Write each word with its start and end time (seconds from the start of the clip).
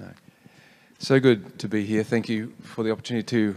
No. 0.00 0.08
So 0.98 1.20
good 1.20 1.58
to 1.58 1.68
be 1.68 1.84
here. 1.84 2.02
Thank 2.02 2.30
you 2.30 2.54
for 2.62 2.82
the 2.82 2.90
opportunity 2.90 3.26
to 3.26 3.56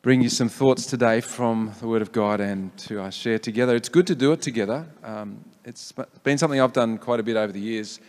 bring 0.00 0.22
you 0.22 0.30
some 0.30 0.48
thoughts 0.48 0.86
today 0.86 1.20
from 1.20 1.74
the 1.80 1.86
Word 1.86 2.00
of 2.00 2.12
God 2.12 2.40
and 2.40 2.74
to 2.78 3.02
uh, 3.02 3.10
share 3.10 3.38
together. 3.38 3.76
It's 3.76 3.90
good 3.90 4.06
to 4.06 4.14
do 4.14 4.32
it 4.32 4.40
together. 4.40 4.86
Um, 5.04 5.44
it's 5.66 5.92
been 6.22 6.38
something 6.38 6.58
I've 6.58 6.72
done 6.72 6.96
quite 6.96 7.20
a 7.20 7.22
bit 7.22 7.36
over 7.36 7.52
the 7.52 7.60
years 7.60 8.00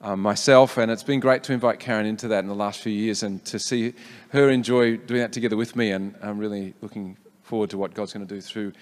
um, 0.00 0.20
myself, 0.20 0.78
and 0.78 0.90
it's 0.90 1.02
been 1.02 1.20
great 1.20 1.42
to 1.42 1.52
invite 1.52 1.78
Karen 1.78 2.06
into 2.06 2.26
that 2.28 2.38
in 2.38 2.46
the 2.46 2.54
last 2.54 2.80
few 2.80 2.92
years 2.92 3.22
and 3.22 3.44
to 3.44 3.58
see 3.58 3.92
her 4.30 4.48
enjoy 4.48 4.96
doing 4.96 5.20
that 5.20 5.34
together 5.34 5.58
with 5.58 5.76
me. 5.76 5.90
And 5.90 6.14
I'm 6.22 6.38
really 6.38 6.72
looking 6.80 7.18
forward 7.42 7.68
to 7.68 7.76
what 7.76 7.92
God's 7.92 8.14
going 8.14 8.26
to 8.26 8.34
do 8.34 8.40
through 8.40 8.72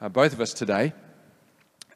uh, 0.00 0.08
both 0.08 0.32
of 0.32 0.40
us 0.40 0.54
today. 0.54 0.92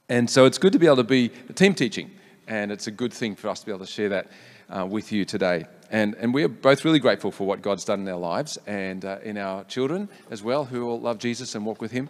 And 0.09 0.29
so 0.29 0.45
it's 0.45 0.59
good 0.59 0.73
to 0.73 0.81
be 0.81 0.87
able 0.87 0.97
to 0.97 1.05
be 1.05 1.29
team 1.55 1.73
teaching, 1.73 2.11
and 2.47 2.71
it's 2.71 2.87
a 2.87 2.91
good 2.91 3.13
thing 3.13 3.37
for 3.37 3.49
us 3.49 3.61
to 3.61 3.67
be 3.67 3.73
able 3.73 3.85
to 3.85 3.91
share 3.91 4.09
that 4.11 4.27
uh, 4.69 4.87
with 4.87 5.13
you 5.13 5.25
today. 5.25 5.67
And, 5.91 6.15
and 6.17 6.35
we 6.35 6.43
are 6.43 6.49
both 6.49 6.85
really 6.85 6.99
grateful 6.99 7.31
for 7.31 7.47
what 7.47 7.63
God's 7.63 7.85
done 7.85 8.01
in 8.01 8.09
our 8.09 8.19
lives 8.19 8.59
and 8.67 9.05
uh, 9.05 9.19
in 9.23 9.39
our 9.39 9.65
children 9.65 10.09
as 10.31 10.43
well, 10.43 10.65
who 10.65 10.89
all 10.89 11.01
love 11.01 11.19
Jesus 11.19 11.55
and 11.55 11.65
walk 11.65 11.81
with 11.81 11.93
Him. 11.93 12.09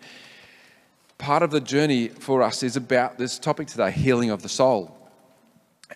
Part 1.19 1.43
of 1.43 1.51
the 1.51 1.61
journey 1.61 2.09
for 2.09 2.43
us 2.43 2.63
is 2.63 2.77
about 2.77 3.19
this 3.19 3.39
topic 3.39 3.69
today 3.69 3.91
healing 3.91 4.31
of 4.31 4.43
the 4.43 4.49
soul, 4.49 4.97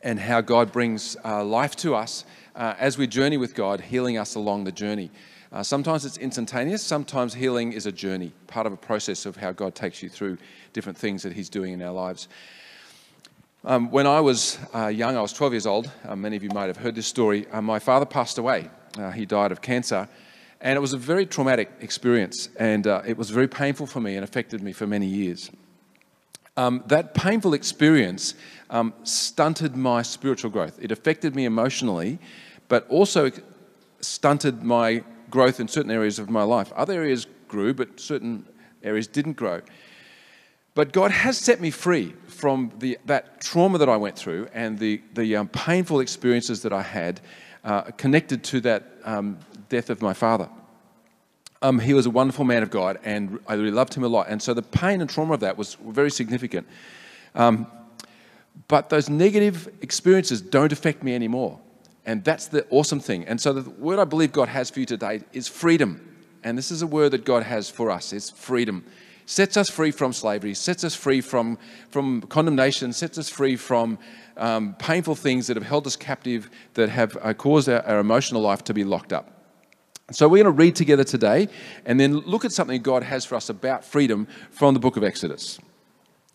and 0.02 0.19
how 0.19 0.41
God 0.41 0.72
brings 0.72 1.16
uh, 1.25 1.45
life 1.45 1.77
to 1.77 1.95
us 1.95 2.25
uh, 2.55 2.75
as 2.78 2.97
we 2.97 3.06
journey 3.06 3.36
with 3.36 3.55
God, 3.55 3.80
healing 3.80 4.19
us 4.19 4.34
along 4.34 4.64
the 4.64 4.72
journey. 4.72 5.11
Uh, 5.52 5.62
sometimes 5.62 6.05
it's 6.05 6.16
instantaneous, 6.16 6.83
sometimes 6.83 7.34
healing 7.34 7.72
is 7.72 7.84
a 7.86 7.92
journey, 7.92 8.33
part 8.47 8.66
of 8.66 8.72
a 8.72 8.77
process 8.77 9.27
of 9.27 9.36
how 9.36 9.50
God 9.50 9.75
takes 9.75 10.02
you 10.02 10.09
through 10.09 10.38
different 10.72 10.97
things 10.97 11.22
that 11.25 11.33
He's 11.33 11.48
doing 11.48 11.72
in 11.72 11.83
our 11.83 11.92
lives. 11.92 12.28
Um, 13.62 13.91
when 13.91 14.06
I 14.06 14.20
was 14.20 14.59
uh, 14.74 14.87
young, 14.87 15.19
I 15.19 15.20
was 15.20 15.34
12 15.34 15.52
years 15.52 15.66
old. 15.66 15.91
Uh, 16.09 16.16
many 16.16 16.34
of 16.34 16.42
you 16.42 16.48
might 16.48 16.69
have 16.69 16.78
heard 16.78 16.95
this 16.95 17.06
story. 17.06 17.46
Uh, 17.48 17.60
my 17.60 17.78
father 17.78 18.06
passed 18.06 18.38
away. 18.38 18.70
Uh, 18.96 19.10
he 19.10 19.27
died 19.27 19.52
of 19.52 19.60
cancer. 19.60 20.09
And 20.62 20.77
it 20.77 20.80
was 20.80 20.94
a 20.94 20.97
very 20.97 21.27
traumatic 21.27 21.70
experience. 21.81 22.48
And 22.58 22.86
uh, 22.86 23.03
it 23.06 23.19
was 23.19 23.28
very 23.28 23.48
painful 23.48 23.86
for 23.86 24.00
me 24.00 24.14
and 24.16 24.25
affected 24.25 24.62
me 24.62 24.72
for 24.72 24.86
many 24.86 25.06
years. 25.06 25.50
Um, 26.56 26.83
that 26.86 27.12
painful 27.12 27.53
experience 27.53 28.34
um, 28.70 28.94
stunted 29.03 29.77
my 29.77 30.00
spiritual 30.00 30.50
growth. 30.50 30.78
It 30.81 30.91
affected 30.91 31.36
me 31.36 31.44
emotionally, 31.44 32.19
but 32.69 32.88
also 32.88 33.31
stunted 34.00 34.62
my 34.62 35.05
growth 35.28 35.61
in 35.61 35.69
certain 35.69 35.91
areas 35.91 36.19
of 36.19 36.31
my 36.31 36.44
life. 36.44 36.72
Other 36.77 36.94
areas 36.94 37.27
grew, 37.47 37.75
but 37.75 38.00
certain 38.00 38.47
areas 38.83 39.06
didn't 39.06 39.34
grow. 39.34 39.61
But 40.74 40.92
God 40.92 41.10
has 41.10 41.36
set 41.36 41.60
me 41.60 41.70
free 41.70 42.14
from 42.26 42.72
the, 42.78 42.98
that 43.06 43.40
trauma 43.40 43.78
that 43.78 43.88
I 43.88 43.96
went 43.96 44.16
through 44.16 44.48
and 44.54 44.78
the, 44.78 45.02
the 45.14 45.36
um, 45.36 45.48
painful 45.48 46.00
experiences 46.00 46.62
that 46.62 46.72
I 46.72 46.82
had 46.82 47.20
uh, 47.64 47.82
connected 47.82 48.44
to 48.44 48.60
that 48.60 48.84
um, 49.04 49.38
death 49.68 49.91
of 49.91 50.00
my 50.00 50.14
father. 50.14 50.48
Um, 51.62 51.78
he 51.78 51.92
was 51.92 52.06
a 52.06 52.10
wonderful 52.10 52.44
man 52.44 52.62
of 52.62 52.70
God, 52.70 52.98
and 53.04 53.38
I 53.46 53.54
really 53.54 53.70
loved 53.70 53.92
him 53.92 54.04
a 54.04 54.08
lot. 54.08 54.28
And 54.28 54.41
so 54.41 54.54
the 54.54 54.62
pain 54.62 55.02
and 55.02 55.10
trauma 55.10 55.34
of 55.34 55.41
that 55.41 55.58
was 55.58 55.74
very 55.74 56.10
significant. 56.10 56.66
Um, 57.34 57.66
but 58.66 58.88
those 58.88 59.10
negative 59.10 59.68
experiences 59.82 60.41
don't 60.41 60.72
affect 60.72 61.02
me 61.02 61.14
anymore. 61.14 61.58
And 62.06 62.24
that's 62.24 62.46
the 62.46 62.66
awesome 62.70 63.00
thing. 63.00 63.24
And 63.26 63.38
so 63.38 63.52
the 63.52 63.68
word 63.68 63.98
I 63.98 64.04
believe 64.04 64.32
God 64.32 64.48
has 64.48 64.70
for 64.70 64.80
you 64.80 64.86
today 64.86 65.22
is 65.32 65.48
freedom. 65.48 66.06
And 66.42 66.56
this 66.56 66.70
is 66.70 66.80
a 66.80 66.86
word 66.86 67.10
that 67.10 67.26
God 67.26 67.42
has 67.42 67.68
for 67.68 67.91
us. 67.91 68.14
It's 68.14 68.30
freedom 68.30 68.84
sets 69.31 69.56
us 69.56 69.70
free 69.70 69.92
from 69.92 70.12
slavery, 70.12 70.53
sets 70.55 70.83
us 70.83 70.97
free 70.97 71.20
from, 71.20 71.56
from 71.91 72.20
condemnation, 72.23 72.92
sets 72.92 73.17
us 73.17 73.28
free 73.28 73.55
from 73.55 73.97
um, 74.37 74.75
painful 74.81 75.14
things 75.14 75.47
that 75.47 75.56
have 75.56 75.64
held 75.64 75.87
us 75.87 75.95
captive, 75.95 76.50
that 76.75 76.89
have 76.89 77.17
uh, 77.22 77.33
caused 77.33 77.69
our, 77.69 77.81
our 77.87 78.00
emotional 78.00 78.42
life 78.42 78.64
to 78.64 78.75
be 78.75 78.83
locked 78.83 79.12
up. 79.12 79.31
So, 80.11 80.27
we're 80.27 80.42
going 80.42 80.53
to 80.53 80.59
read 80.59 80.75
together 80.75 81.05
today 81.05 81.48
and 81.87 82.00
then 82.00 82.19
look 82.19 82.45
at 82.45 82.50
something 82.50 82.83
God 82.83 83.05
has 83.05 83.25
for 83.25 83.37
us 83.37 83.48
about 83.48 83.84
freedom 83.84 84.27
from 84.50 84.75
the 84.75 84.81
book 84.81 84.97
of 84.97 85.04
Exodus. 85.04 85.60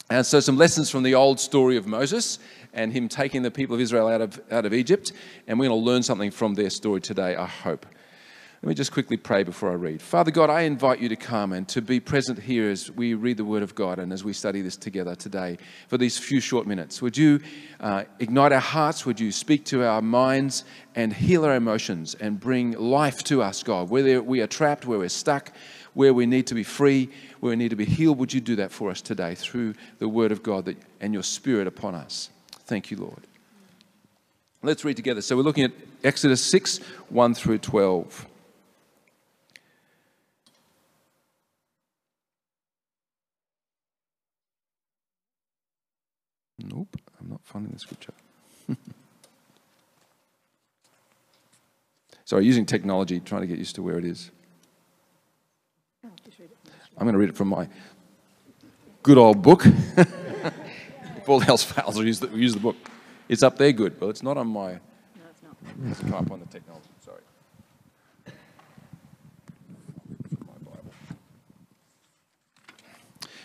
And 0.09 0.25
so, 0.25 0.39
some 0.39 0.55
lessons 0.55 0.89
from 0.89 1.03
the 1.03 1.15
old 1.15 1.41
story 1.41 1.75
of 1.75 1.85
Moses 1.85 2.39
and 2.73 2.93
him 2.93 3.09
taking 3.09 3.41
the 3.41 3.51
people 3.51 3.75
of 3.75 3.81
Israel 3.81 4.07
out 4.07 4.21
of, 4.21 4.39
out 4.49 4.65
of 4.65 4.73
Egypt. 4.73 5.11
And 5.47 5.59
we're 5.59 5.67
going 5.67 5.81
to 5.81 5.85
learn 5.85 6.01
something 6.01 6.31
from 6.31 6.53
their 6.53 6.69
story 6.69 7.01
today, 7.01 7.35
I 7.35 7.45
hope. 7.45 7.85
Let 8.65 8.69
me 8.69 8.75
just 8.75 8.93
quickly 8.93 9.15
pray 9.15 9.43
before 9.43 9.69
I 9.69 9.75
read. 9.75 10.01
Father 10.01 10.31
God, 10.31 10.49
I 10.49 10.61
invite 10.61 10.99
you 10.99 11.07
to 11.09 11.15
come 11.15 11.53
and 11.53 11.67
to 11.67 11.83
be 11.83 11.99
present 11.99 12.39
here 12.39 12.67
as 12.67 12.89
we 12.89 13.13
read 13.13 13.37
the 13.37 13.45
Word 13.45 13.61
of 13.61 13.75
God 13.75 13.99
and 13.99 14.11
as 14.11 14.23
we 14.23 14.33
study 14.33 14.63
this 14.63 14.75
together 14.75 15.13
today 15.13 15.59
for 15.87 15.99
these 15.99 16.17
few 16.17 16.39
short 16.39 16.65
minutes. 16.65 16.99
Would 16.99 17.15
you 17.15 17.41
uh, 17.79 18.05
ignite 18.17 18.51
our 18.51 18.59
hearts? 18.59 19.05
Would 19.05 19.19
you 19.19 19.31
speak 19.31 19.65
to 19.65 19.85
our 19.85 20.01
minds 20.01 20.63
and 20.95 21.13
heal 21.13 21.45
our 21.45 21.53
emotions 21.53 22.15
and 22.15 22.39
bring 22.39 22.71
life 22.71 23.23
to 23.25 23.43
us, 23.43 23.61
God? 23.61 23.91
Whether 23.91 24.19
we 24.19 24.41
are 24.41 24.47
trapped, 24.47 24.87
where 24.87 24.97
we're 24.97 25.09
stuck, 25.09 25.51
where 25.93 26.15
we 26.15 26.25
need 26.25 26.47
to 26.47 26.55
be 26.55 26.63
free, 26.63 27.11
where 27.41 27.51
we 27.51 27.57
need 27.57 27.69
to 27.69 27.75
be 27.75 27.85
healed, 27.85 28.17
would 28.17 28.33
you 28.33 28.41
do 28.41 28.55
that 28.55 28.71
for 28.71 28.89
us 28.89 28.99
today 28.99 29.35
through 29.35 29.75
the 29.99 30.09
Word 30.09 30.31
of 30.31 30.41
God 30.41 30.65
that, 30.65 30.77
and 30.99 31.13
your 31.13 31.21
Spirit 31.21 31.67
upon 31.67 31.93
us? 31.93 32.31
Thank 32.61 32.89
you, 32.89 32.97
Lord. 32.97 33.27
Let's 34.63 34.83
read 34.83 34.95
together. 34.95 35.21
So 35.21 35.37
we're 35.37 35.43
looking 35.43 35.65
at 35.65 35.71
Exodus 36.03 36.41
6 36.41 36.79
1 37.09 37.35
through 37.35 37.59
12. 37.59 38.25
Nope, 46.63 46.97
I'm 47.19 47.29
not 47.29 47.41
finding 47.43 47.71
the 47.71 47.79
scripture. 47.79 48.13
Sorry, 52.25 52.45
using 52.45 52.65
technology, 52.65 53.19
trying 53.19 53.41
to 53.41 53.47
get 53.47 53.57
used 53.57 53.75
to 53.75 53.83
where 53.83 53.97
it 53.99 54.05
is. 54.05 54.31
I'm 56.97 57.03
going 57.03 57.13
to 57.13 57.19
read 57.19 57.29
it 57.29 57.35
from 57.35 57.49
my 57.49 57.67
good 59.03 59.17
old 59.17 59.41
book. 59.41 59.65
if 59.65 61.27
all 61.27 61.43
else 61.43 61.63
fails, 61.63 61.97
I'll 61.97 62.05
use 62.05 62.19
the, 62.19 62.29
use 62.29 62.53
the 62.53 62.59
book. 62.59 62.77
It's 63.27 63.43
up 63.43 63.57
there 63.57 63.71
good, 63.71 63.99
but 63.99 64.07
it's 64.07 64.23
not 64.23 64.37
on 64.37 64.47
my. 64.47 64.71
No, 64.71 64.79
it's 65.29 65.43
not. 65.43 65.55
It's 65.91 66.13
up 66.13 66.31
on 66.31 66.39
the 66.39 66.45
technology. 66.45 66.87
Sorry. 67.03 67.19
From 70.29 70.47
my 70.47 70.71
Bible. 70.71 70.93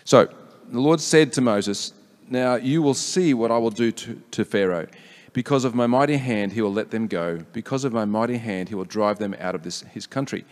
So 0.05 0.29
the 0.69 0.79
Lord 0.79 1.01
said 1.01 1.33
to 1.33 1.41
Moses, 1.41 1.93
now 2.31 2.55
you 2.55 2.81
will 2.81 2.93
see 2.93 3.33
what 3.33 3.51
I 3.51 3.57
will 3.57 3.69
do 3.69 3.91
to, 3.91 4.21
to 4.31 4.45
Pharaoh. 4.45 4.87
Because 5.33 5.63
of 5.63 5.75
my 5.75 5.87
mighty 5.87 6.17
hand, 6.17 6.53
he 6.53 6.61
will 6.61 6.73
let 6.73 6.91
them 6.91 7.07
go. 7.07 7.39
Because 7.53 7.85
of 7.85 7.93
my 7.93 8.05
mighty 8.05 8.37
hand, 8.37 8.69
he 8.69 8.75
will 8.75 8.85
drive 8.85 9.19
them 9.19 9.35
out 9.39 9.55
of 9.55 9.63
this, 9.63 9.81
his 9.81 10.07
country. 10.07 10.45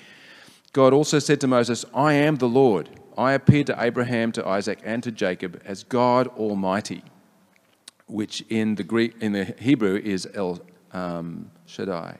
God 0.72 0.94
also 0.94 1.20
said 1.20 1.42
to 1.42 1.48
Moses, 1.48 1.84
I 1.94 2.14
am 2.14 2.36
the 2.36 2.48
Lord. 2.48 2.90
I 3.18 3.34
appeared 3.34 3.68
to 3.68 3.84
Abraham, 3.84 4.32
to 4.34 4.48
Isaac, 4.48 4.80
and 4.84 5.04
to 5.04 5.12
Jacob 5.12 5.62
as 5.66 5.84
God 5.84 6.28
Almighty, 6.30 7.04
which 8.08 8.42
in 8.50 8.76
the 8.76 8.84
Greek, 8.84 9.16
in 9.22 9.34
the 9.34 9.46
Hebrew 9.60 9.96
is 9.98 10.28
El 10.34 10.62
um, 10.94 11.52
Shaddai. 11.66 12.18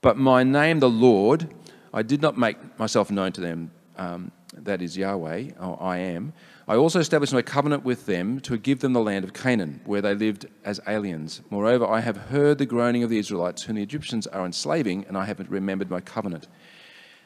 But 0.00 0.16
my 0.16 0.42
name, 0.42 0.80
the 0.80 0.88
Lord, 0.88 1.52
I 1.92 2.02
did 2.02 2.22
not 2.22 2.38
make 2.38 2.78
myself 2.78 3.10
known 3.10 3.32
to 3.32 3.40
them. 3.40 3.70
Um, 3.96 4.30
that 4.56 4.80
is 4.82 4.96
Yahweh, 4.96 5.50
or 5.60 5.82
I 5.82 5.98
am. 5.98 6.32
I 6.66 6.76
also 6.76 7.00
established 7.00 7.32
my 7.32 7.42
covenant 7.42 7.84
with 7.84 8.06
them 8.06 8.40
to 8.40 8.56
give 8.56 8.80
them 8.80 8.92
the 8.92 9.00
land 9.00 9.24
of 9.24 9.34
Canaan, 9.34 9.80
where 9.84 10.00
they 10.00 10.14
lived 10.14 10.46
as 10.64 10.80
aliens. 10.86 11.42
Moreover, 11.50 11.86
I 11.86 12.00
have 12.00 12.16
heard 12.16 12.58
the 12.58 12.66
groaning 12.66 13.02
of 13.02 13.10
the 13.10 13.18
Israelites, 13.18 13.64
whom 13.64 13.76
the 13.76 13.82
Egyptians 13.82 14.26
are 14.26 14.46
enslaving, 14.46 15.04
and 15.06 15.16
I 15.16 15.24
have 15.26 15.44
remembered 15.50 15.90
my 15.90 16.00
covenant. 16.00 16.48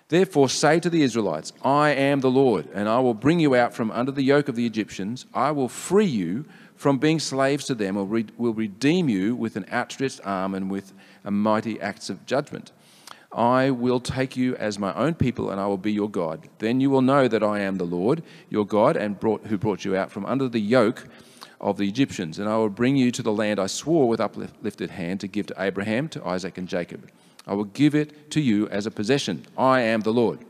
Therefore, 0.08 0.48
say 0.48 0.80
to 0.80 0.88
the 0.88 1.02
Israelites, 1.02 1.52
I 1.62 1.90
am 1.90 2.20
the 2.20 2.30
Lord, 2.30 2.66
and 2.72 2.88
I 2.88 2.98
will 3.00 3.14
bring 3.14 3.40
you 3.40 3.54
out 3.54 3.74
from 3.74 3.90
under 3.90 4.10
the 4.10 4.22
yoke 4.22 4.48
of 4.48 4.56
the 4.56 4.66
Egyptians. 4.66 5.26
I 5.34 5.50
will 5.50 5.68
free 5.68 6.06
you 6.06 6.46
from 6.76 6.98
being 6.98 7.18
slaves 7.20 7.66
to 7.66 7.74
them, 7.74 7.96
or 7.96 8.04
will 8.04 8.54
redeem 8.54 9.08
you 9.08 9.36
with 9.36 9.56
an 9.56 9.66
outstretched 9.70 10.20
arm 10.24 10.54
and 10.54 10.70
with 10.70 10.94
mighty 11.24 11.80
acts 11.80 12.08
of 12.08 12.24
judgment. 12.24 12.72
I 13.30 13.70
will 13.70 14.00
take 14.00 14.36
you 14.36 14.56
as 14.56 14.78
my 14.78 14.94
own 14.94 15.14
people, 15.14 15.50
and 15.50 15.60
I 15.60 15.66
will 15.66 15.76
be 15.76 15.92
your 15.92 16.08
God. 16.08 16.48
Then 16.58 16.80
you 16.80 16.90
will 16.90 17.02
know 17.02 17.28
that 17.28 17.42
I 17.42 17.60
am 17.60 17.76
the 17.76 17.84
Lord, 17.84 18.22
your 18.48 18.66
God, 18.66 18.96
and 18.96 19.20
brought, 19.20 19.46
who 19.46 19.58
brought 19.58 19.84
you 19.84 19.96
out 19.96 20.10
from 20.10 20.24
under 20.24 20.48
the 20.48 20.60
yoke 20.60 21.06
of 21.60 21.76
the 21.76 21.86
Egyptians. 21.86 22.38
And 22.38 22.48
I 22.48 22.56
will 22.56 22.70
bring 22.70 22.96
you 22.96 23.10
to 23.12 23.22
the 23.22 23.32
land 23.32 23.60
I 23.60 23.66
swore 23.66 24.08
with 24.08 24.20
uplifted 24.20 24.90
hand 24.90 25.20
to 25.20 25.28
give 25.28 25.46
to 25.48 25.54
Abraham, 25.58 26.08
to 26.10 26.24
Isaac, 26.24 26.56
and 26.56 26.66
Jacob. 26.68 27.10
I 27.46 27.54
will 27.54 27.64
give 27.64 27.94
it 27.94 28.30
to 28.32 28.40
you 28.40 28.68
as 28.68 28.86
a 28.86 28.90
possession. 28.90 29.46
I 29.56 29.80
am 29.80 30.00
the 30.00 30.12
Lord. 30.12 30.40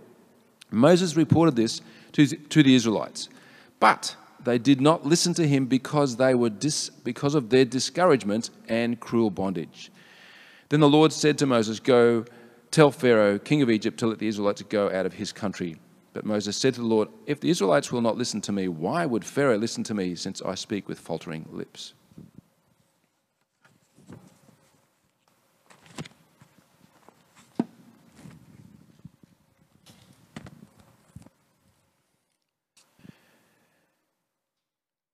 Moses 0.71 1.17
reported 1.17 1.57
this 1.57 1.81
to, 2.13 2.27
to 2.27 2.63
the 2.63 2.75
Israelites, 2.75 3.29
but 3.81 4.17
they 4.45 4.59
did 4.59 4.81
not 4.81 5.07
listen 5.07 5.35
to 5.35 5.49
him 5.49 5.67
because 5.67 6.17
they 6.17 6.35
were 6.35 6.51
dis, 6.51 6.91
because 6.91 7.35
of 7.35 7.51
their 7.51 7.65
discouragement 7.65 8.51
and 8.69 9.01
cruel 9.01 9.31
bondage. 9.31 9.91
Then 10.69 10.81
the 10.81 10.89
Lord 10.89 11.13
said 11.13 11.39
to 11.39 11.47
Moses, 11.47 11.81
Go 11.81 12.25
Tell 12.71 12.91
Pharaoh, 12.91 13.39
king 13.39 13.63
of 13.63 13.71
Egypt, 13.71 13.99
to 14.01 14.07
let 14.07 14.19
the 14.19 14.29
Israelites 14.29 14.63
go 14.63 14.91
out 14.91 15.07
of 15.07 15.15
his 15.15 15.33
country. 15.33 15.77
But 16.13 16.27
Moses 16.27 16.57
said 16.57 16.75
to 16.75 16.81
the 16.81 16.87
Lord, 16.87 17.09
If 17.27 17.41
the 17.41 17.51
Israelites 17.51 17.91
will 17.91 18.03
not 18.03 18.17
listen 18.17 18.41
to 18.43 18.53
me, 18.53 18.69
why 18.69 19.07
would 19.07 19.25
Pharaoh 19.25 19.57
listen 19.57 19.85
to 19.85 19.95
me, 19.95 20.15
since 20.15 20.43
I 20.43 20.55
speak 20.55 20.89
with 20.89 20.99
faltering 20.99 21.47
lips? 21.51 21.95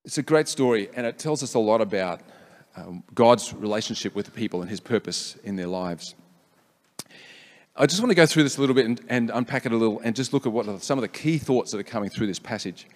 It's 0.05 0.19
a 0.19 0.23
great 0.23 0.49
story, 0.49 0.91
and 0.95 1.07
it 1.07 1.19
tells 1.19 1.43
us 1.43 1.55
a 1.55 1.59
lot 1.59 1.81
about 1.81 2.21
um, 2.77 3.03
God's 3.15 3.53
relationship 3.55 4.15
with 4.15 4.27
the 4.27 4.33
people 4.33 4.61
and 4.61 4.71
his 4.71 4.81
purpose 4.81 5.37
in 5.45 5.57
their 5.57 5.67
lives. 5.67 6.15
I 7.77 7.87
just 7.87 8.01
want 8.01 8.11
to 8.13 8.15
go 8.15 8.25
through 8.25 8.45
this 8.45 8.57
a 8.57 8.61
little 8.61 8.75
bit 8.75 8.87
and, 8.87 9.01
and 9.09 9.31
unpack 9.35 9.67
it 9.67 9.73
a 9.73 9.77
little 9.77 9.99
and 10.01 10.15
just 10.15 10.33
look 10.33 10.47
at 10.47 10.53
what 10.53 10.69
are 10.69 10.79
some 10.79 10.97
of 10.97 11.03
the 11.03 11.09
key 11.09 11.39
thoughts 11.39 11.73
that 11.73 11.79
are 11.79 11.83
coming 11.83 12.09
through 12.09 12.29
this 12.29 12.39
passage. 12.39 12.87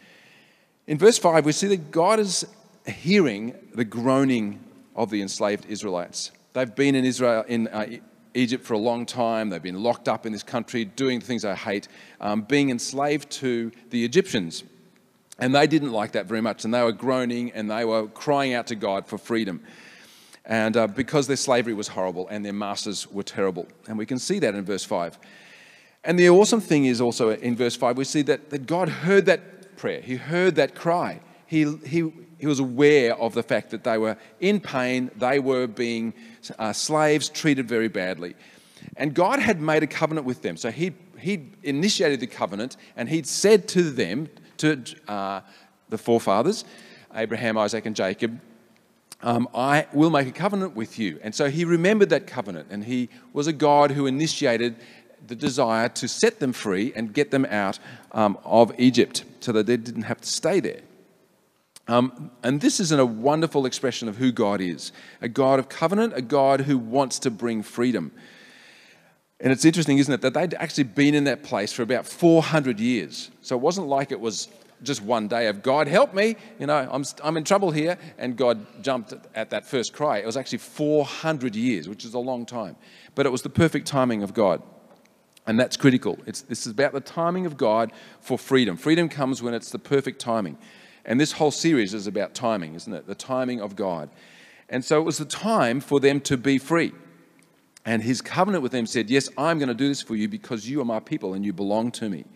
In 0.86 0.98
verse 0.98 1.18
5, 1.18 1.44
we 1.44 1.50
see 1.50 1.66
that 1.66 1.90
God 1.90 2.20
is 2.20 2.46
hearing 2.86 3.54
the 3.74 3.84
groaning 3.84 4.62
of 4.94 5.10
the 5.10 5.20
enslaved 5.20 5.66
Israelites. 5.66 6.30
They've 6.52 6.72
been 6.72 6.94
in 6.94 7.04
Israel, 7.04 7.44
in 7.48 7.66
uh, 7.68 7.86
Egypt 8.34 8.64
for 8.64 8.74
a 8.74 8.78
long 8.78 9.04
time. 9.04 9.50
They've 9.50 9.60
been 9.60 9.82
locked 9.82 10.08
up 10.08 10.24
in 10.26 10.32
this 10.32 10.44
country, 10.44 10.84
doing 10.84 11.20
things 11.20 11.42
they 11.42 11.56
hate, 11.56 11.88
um, 12.20 12.42
being 12.42 12.70
enslaved 12.70 13.30
to 13.30 13.72
the 13.90 14.04
Egyptians. 14.04 14.62
And 15.40 15.52
they 15.52 15.66
didn't 15.66 15.92
like 15.92 16.12
that 16.12 16.26
very 16.26 16.40
much. 16.40 16.64
And 16.64 16.72
they 16.72 16.84
were 16.84 16.92
groaning 16.92 17.50
and 17.50 17.68
they 17.68 17.84
were 17.84 18.06
crying 18.06 18.54
out 18.54 18.68
to 18.68 18.76
God 18.76 19.08
for 19.08 19.18
freedom. 19.18 19.60
And 20.48 20.76
uh, 20.76 20.86
because 20.88 21.26
their 21.28 21.36
slavery 21.36 21.74
was 21.74 21.88
horrible 21.88 22.26
and 22.28 22.44
their 22.44 22.52
masters 22.52 23.06
were 23.10 23.22
terrible. 23.22 23.68
And 23.86 23.96
we 23.96 24.06
can 24.06 24.18
see 24.18 24.40
that 24.40 24.54
in 24.54 24.64
verse 24.64 24.84
5. 24.84 25.18
And 26.04 26.18
the 26.18 26.30
awesome 26.30 26.60
thing 26.60 26.86
is 26.86 27.00
also 27.00 27.30
in 27.30 27.54
verse 27.54 27.76
5, 27.76 27.96
we 27.96 28.04
see 28.04 28.22
that, 28.22 28.50
that 28.50 28.66
God 28.66 28.88
heard 28.88 29.26
that 29.26 29.76
prayer, 29.76 30.00
He 30.00 30.16
heard 30.16 30.56
that 30.56 30.74
cry. 30.74 31.20
He, 31.46 31.76
he, 31.86 32.10
he 32.38 32.46
was 32.46 32.58
aware 32.58 33.14
of 33.16 33.34
the 33.34 33.42
fact 33.42 33.70
that 33.70 33.84
they 33.84 33.98
were 33.98 34.16
in 34.40 34.60
pain, 34.60 35.10
they 35.16 35.38
were 35.38 35.66
being 35.66 36.12
uh, 36.58 36.72
slaves, 36.72 37.28
treated 37.28 37.68
very 37.68 37.88
badly. 37.88 38.34
And 38.96 39.14
God 39.14 39.38
had 39.38 39.60
made 39.60 39.82
a 39.82 39.86
covenant 39.86 40.26
with 40.26 40.42
them. 40.42 40.56
So 40.56 40.70
he 40.70 40.94
he 41.18 41.50
initiated 41.62 42.20
the 42.20 42.26
covenant 42.26 42.76
and 42.96 43.08
he'd 43.08 43.26
said 43.26 43.68
to 43.68 43.90
them, 43.90 44.28
to 44.58 44.82
uh, 45.06 45.40
the 45.88 45.98
forefathers, 45.98 46.64
Abraham, 47.14 47.56
Isaac, 47.56 47.86
and 47.86 47.94
Jacob, 47.94 48.40
um, 49.22 49.48
I 49.54 49.86
will 49.92 50.10
make 50.10 50.28
a 50.28 50.32
covenant 50.32 50.76
with 50.76 50.98
you. 50.98 51.18
And 51.22 51.34
so 51.34 51.50
he 51.50 51.64
remembered 51.64 52.10
that 52.10 52.26
covenant, 52.26 52.68
and 52.70 52.84
he 52.84 53.08
was 53.32 53.46
a 53.46 53.52
God 53.52 53.90
who 53.90 54.06
initiated 54.06 54.76
the 55.26 55.34
desire 55.34 55.88
to 55.88 56.08
set 56.08 56.38
them 56.38 56.52
free 56.52 56.92
and 56.94 57.12
get 57.12 57.30
them 57.30 57.44
out 57.46 57.78
um, 58.12 58.38
of 58.44 58.72
Egypt 58.78 59.24
so 59.40 59.52
that 59.52 59.66
they 59.66 59.76
didn't 59.76 60.02
have 60.02 60.20
to 60.20 60.28
stay 60.28 60.60
there. 60.60 60.80
Um, 61.88 62.30
and 62.42 62.60
this 62.60 62.80
is 62.80 62.92
a 62.92 63.04
wonderful 63.04 63.64
expression 63.64 64.08
of 64.08 64.16
who 64.16 64.30
God 64.30 64.60
is 64.60 64.92
a 65.22 65.28
God 65.28 65.58
of 65.58 65.68
covenant, 65.68 66.12
a 66.14 66.22
God 66.22 66.62
who 66.62 66.76
wants 66.76 67.18
to 67.20 67.30
bring 67.30 67.62
freedom. 67.62 68.12
And 69.40 69.52
it's 69.52 69.64
interesting, 69.64 69.98
isn't 69.98 70.12
it, 70.12 70.20
that 70.20 70.34
they'd 70.34 70.54
actually 70.54 70.84
been 70.84 71.14
in 71.14 71.24
that 71.24 71.44
place 71.44 71.72
for 71.72 71.82
about 71.82 72.06
400 72.06 72.80
years. 72.80 73.30
So 73.40 73.56
it 73.56 73.62
wasn't 73.62 73.86
like 73.86 74.10
it 74.10 74.20
was 74.20 74.48
just 74.82 75.02
one 75.02 75.28
day 75.28 75.48
of 75.48 75.62
God 75.62 75.88
help 75.88 76.14
me, 76.14 76.36
you 76.58 76.66
know, 76.66 76.88
I'm, 76.90 77.04
I'm 77.22 77.36
in 77.36 77.44
trouble 77.44 77.70
here, 77.70 77.98
and 78.18 78.36
God 78.36 78.82
jumped 78.82 79.14
at 79.34 79.50
that 79.50 79.66
first 79.66 79.92
cry. 79.92 80.18
It 80.18 80.26
was 80.26 80.36
actually 80.36 80.58
400 80.58 81.56
years, 81.56 81.88
which 81.88 82.04
is 82.04 82.14
a 82.14 82.18
long 82.18 82.46
time. 82.46 82.76
But 83.14 83.26
it 83.26 83.30
was 83.30 83.42
the 83.42 83.50
perfect 83.50 83.86
timing 83.86 84.22
of 84.22 84.34
God. 84.34 84.62
And 85.46 85.58
that's 85.58 85.76
critical. 85.76 86.18
It's, 86.26 86.42
this 86.42 86.66
is 86.66 86.72
about 86.72 86.92
the 86.92 87.00
timing 87.00 87.46
of 87.46 87.56
God 87.56 87.92
for 88.20 88.38
freedom. 88.38 88.76
Freedom 88.76 89.08
comes 89.08 89.42
when 89.42 89.54
it's 89.54 89.70
the 89.70 89.78
perfect 89.78 90.20
timing. 90.20 90.58
And 91.06 91.18
this 91.18 91.32
whole 91.32 91.50
series 91.50 91.94
is 91.94 92.06
about 92.06 92.34
timing, 92.34 92.74
isn't 92.74 92.92
it? 92.92 93.06
The 93.06 93.14
timing 93.14 93.62
of 93.62 93.74
God. 93.74 94.10
And 94.68 94.84
so 94.84 95.00
it 95.00 95.04
was 95.04 95.16
the 95.16 95.24
time 95.24 95.80
for 95.80 96.00
them 96.00 96.20
to 96.22 96.36
be 96.36 96.58
free. 96.58 96.92
And 97.86 98.02
his 98.02 98.20
covenant 98.20 98.62
with 98.62 98.72
them 98.72 98.84
said, 98.84 99.08
Yes, 99.08 99.30
I'm 99.38 99.58
going 99.58 99.68
to 99.68 99.74
do 99.74 99.88
this 99.88 100.02
for 100.02 100.14
you 100.14 100.28
because 100.28 100.68
you 100.68 100.82
are 100.82 100.84
my 100.84 101.00
people 101.00 101.32
and 101.32 101.42
you 101.42 101.54
belong 101.54 101.90
to 101.92 102.10
me. 102.10 102.26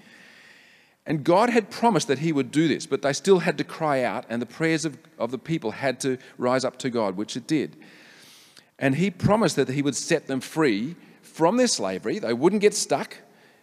And 1.04 1.25
God 1.25 1.50
had 1.50 1.70
promised 1.70 2.08
that 2.08 2.20
he 2.20 2.32
would 2.32 2.50
do 2.50 2.69
this, 2.69 2.87
but 2.87 3.02
they 3.02 3.12
still 3.12 3.40
had 3.40 3.58
to 3.58 3.64
cry 3.64 4.02
out, 4.02 4.25
and 4.28 4.40
the 4.40 4.46
prayers 4.46 4.84
of, 4.84 4.96
of 5.19 5.31
the 5.31 5.38
people 5.38 5.72
had 5.72 5.99
to 6.00 6.16
rise 6.38 6.64
up 6.64 6.78
to 6.78 6.90
God, 6.90 7.16
which 7.16 7.37
it 7.37 7.46
did. 7.46 7.76
And 8.78 8.94
he 8.94 9.10
promised 9.10 9.56
that 9.56 9.69
he 9.69 9.82
would 9.82 9.96
set 9.96 10.26
them 10.28 10.40
free 10.40 10.94
from 11.22 11.56
their 11.56 11.66
slavery. 11.66 12.19
They 12.19 12.32
wouldn't 12.32 12.62
get 12.62 12.75
stuck 12.75 13.16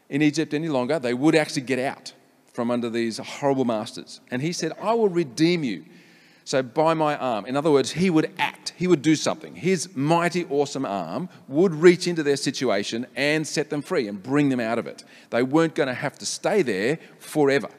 in 0.10 0.22
Egypt 0.22 0.54
any 0.54 0.70
longer, 0.70 1.00
they 1.00 1.14
would 1.14 1.36
actually 1.36 1.62
get 1.62 1.80
out 1.80 2.14
from 2.52 2.72
under 2.72 2.90
these 2.90 3.20
horrible 3.20 3.64
masters. 3.64 4.22
And 4.32 4.42
he 4.42 4.52
said, 4.52 4.74
I 4.82 4.94
will 4.94 5.08
redeem 5.08 5.64
you 5.64 5.86
so, 6.50 6.64
by 6.64 6.96
my 6.96 7.16
arm, 7.16 7.46
in 7.46 7.56
other 7.56 7.70
words, 7.70 7.92
he 7.92 8.10
would 8.10 8.32
act, 8.40 8.74
he 8.76 8.88
would 8.88 9.04
do 9.04 9.16
something. 9.16 9.54
His 9.54 9.96
mighty, 9.96 10.46
awesome 10.46 10.84
arm 10.84 11.30
would 11.48 11.76
reach 11.76 12.08
into 12.08 12.24
their 12.24 12.38
situation 12.38 13.06
and 13.16 13.46
set 13.46 13.70
them 13.70 13.84
free 13.84 14.08
and 14.08 14.24
bring 14.24 14.50
them 14.50 14.60
out 14.60 14.80
of 14.80 14.88
it. 14.88 15.04
They 15.30 15.44
weren't 15.44 15.76
going 15.76 15.90
to 15.90 15.94
have 15.94 16.18
to 16.18 16.26
stay 16.26 16.64
there 16.64 16.98
forever. 17.20 17.70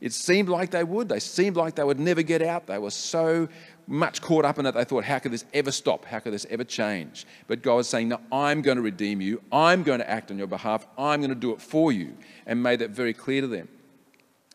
It 0.00 0.12
seemed 0.12 0.48
like 0.48 0.70
they 0.70 0.84
would. 0.84 1.08
They 1.08 1.18
seemed 1.18 1.56
like 1.56 1.74
they 1.74 1.82
would 1.82 1.98
never 1.98 2.22
get 2.22 2.42
out. 2.42 2.68
They 2.68 2.78
were 2.78 2.92
so 2.92 3.48
much 3.88 4.22
caught 4.22 4.44
up 4.44 4.56
in 4.60 4.66
it, 4.66 4.72
they 4.72 4.84
thought, 4.84 5.02
how 5.02 5.18
could 5.18 5.32
this 5.32 5.44
ever 5.52 5.72
stop? 5.72 6.04
How 6.04 6.20
could 6.20 6.32
this 6.32 6.46
ever 6.48 6.62
change? 6.62 7.26
But 7.48 7.60
God 7.60 7.74
was 7.74 7.88
saying, 7.88 8.08
No, 8.08 8.20
I'm 8.30 8.62
going 8.62 8.76
to 8.76 8.82
redeem 8.82 9.20
you. 9.20 9.42
I'm 9.50 9.82
going 9.82 9.98
to 9.98 10.08
act 10.08 10.30
on 10.30 10.38
your 10.38 10.46
behalf. 10.46 10.86
I'm 10.96 11.18
going 11.18 11.30
to 11.30 11.34
do 11.34 11.50
it 11.50 11.60
for 11.60 11.90
you. 11.90 12.16
And 12.46 12.62
made 12.62 12.78
that 12.78 12.90
very 12.90 13.14
clear 13.14 13.40
to 13.40 13.48
them. 13.48 13.66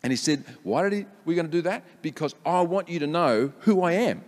And 0.04 0.12
he 0.12 0.18
said, 0.18 0.44
Why 0.64 0.90
he, 0.90 1.06
we 1.26 1.36
going 1.36 1.48
to 1.48 1.52
do 1.52 1.64
that? 1.64 1.84
Because 2.02 2.36
I 2.46 2.62
want 2.62 2.90
you 2.90 3.00
to 3.00 3.08
know 3.08 3.52
who 3.60 3.82
I 3.82 3.94
am. 3.94 4.24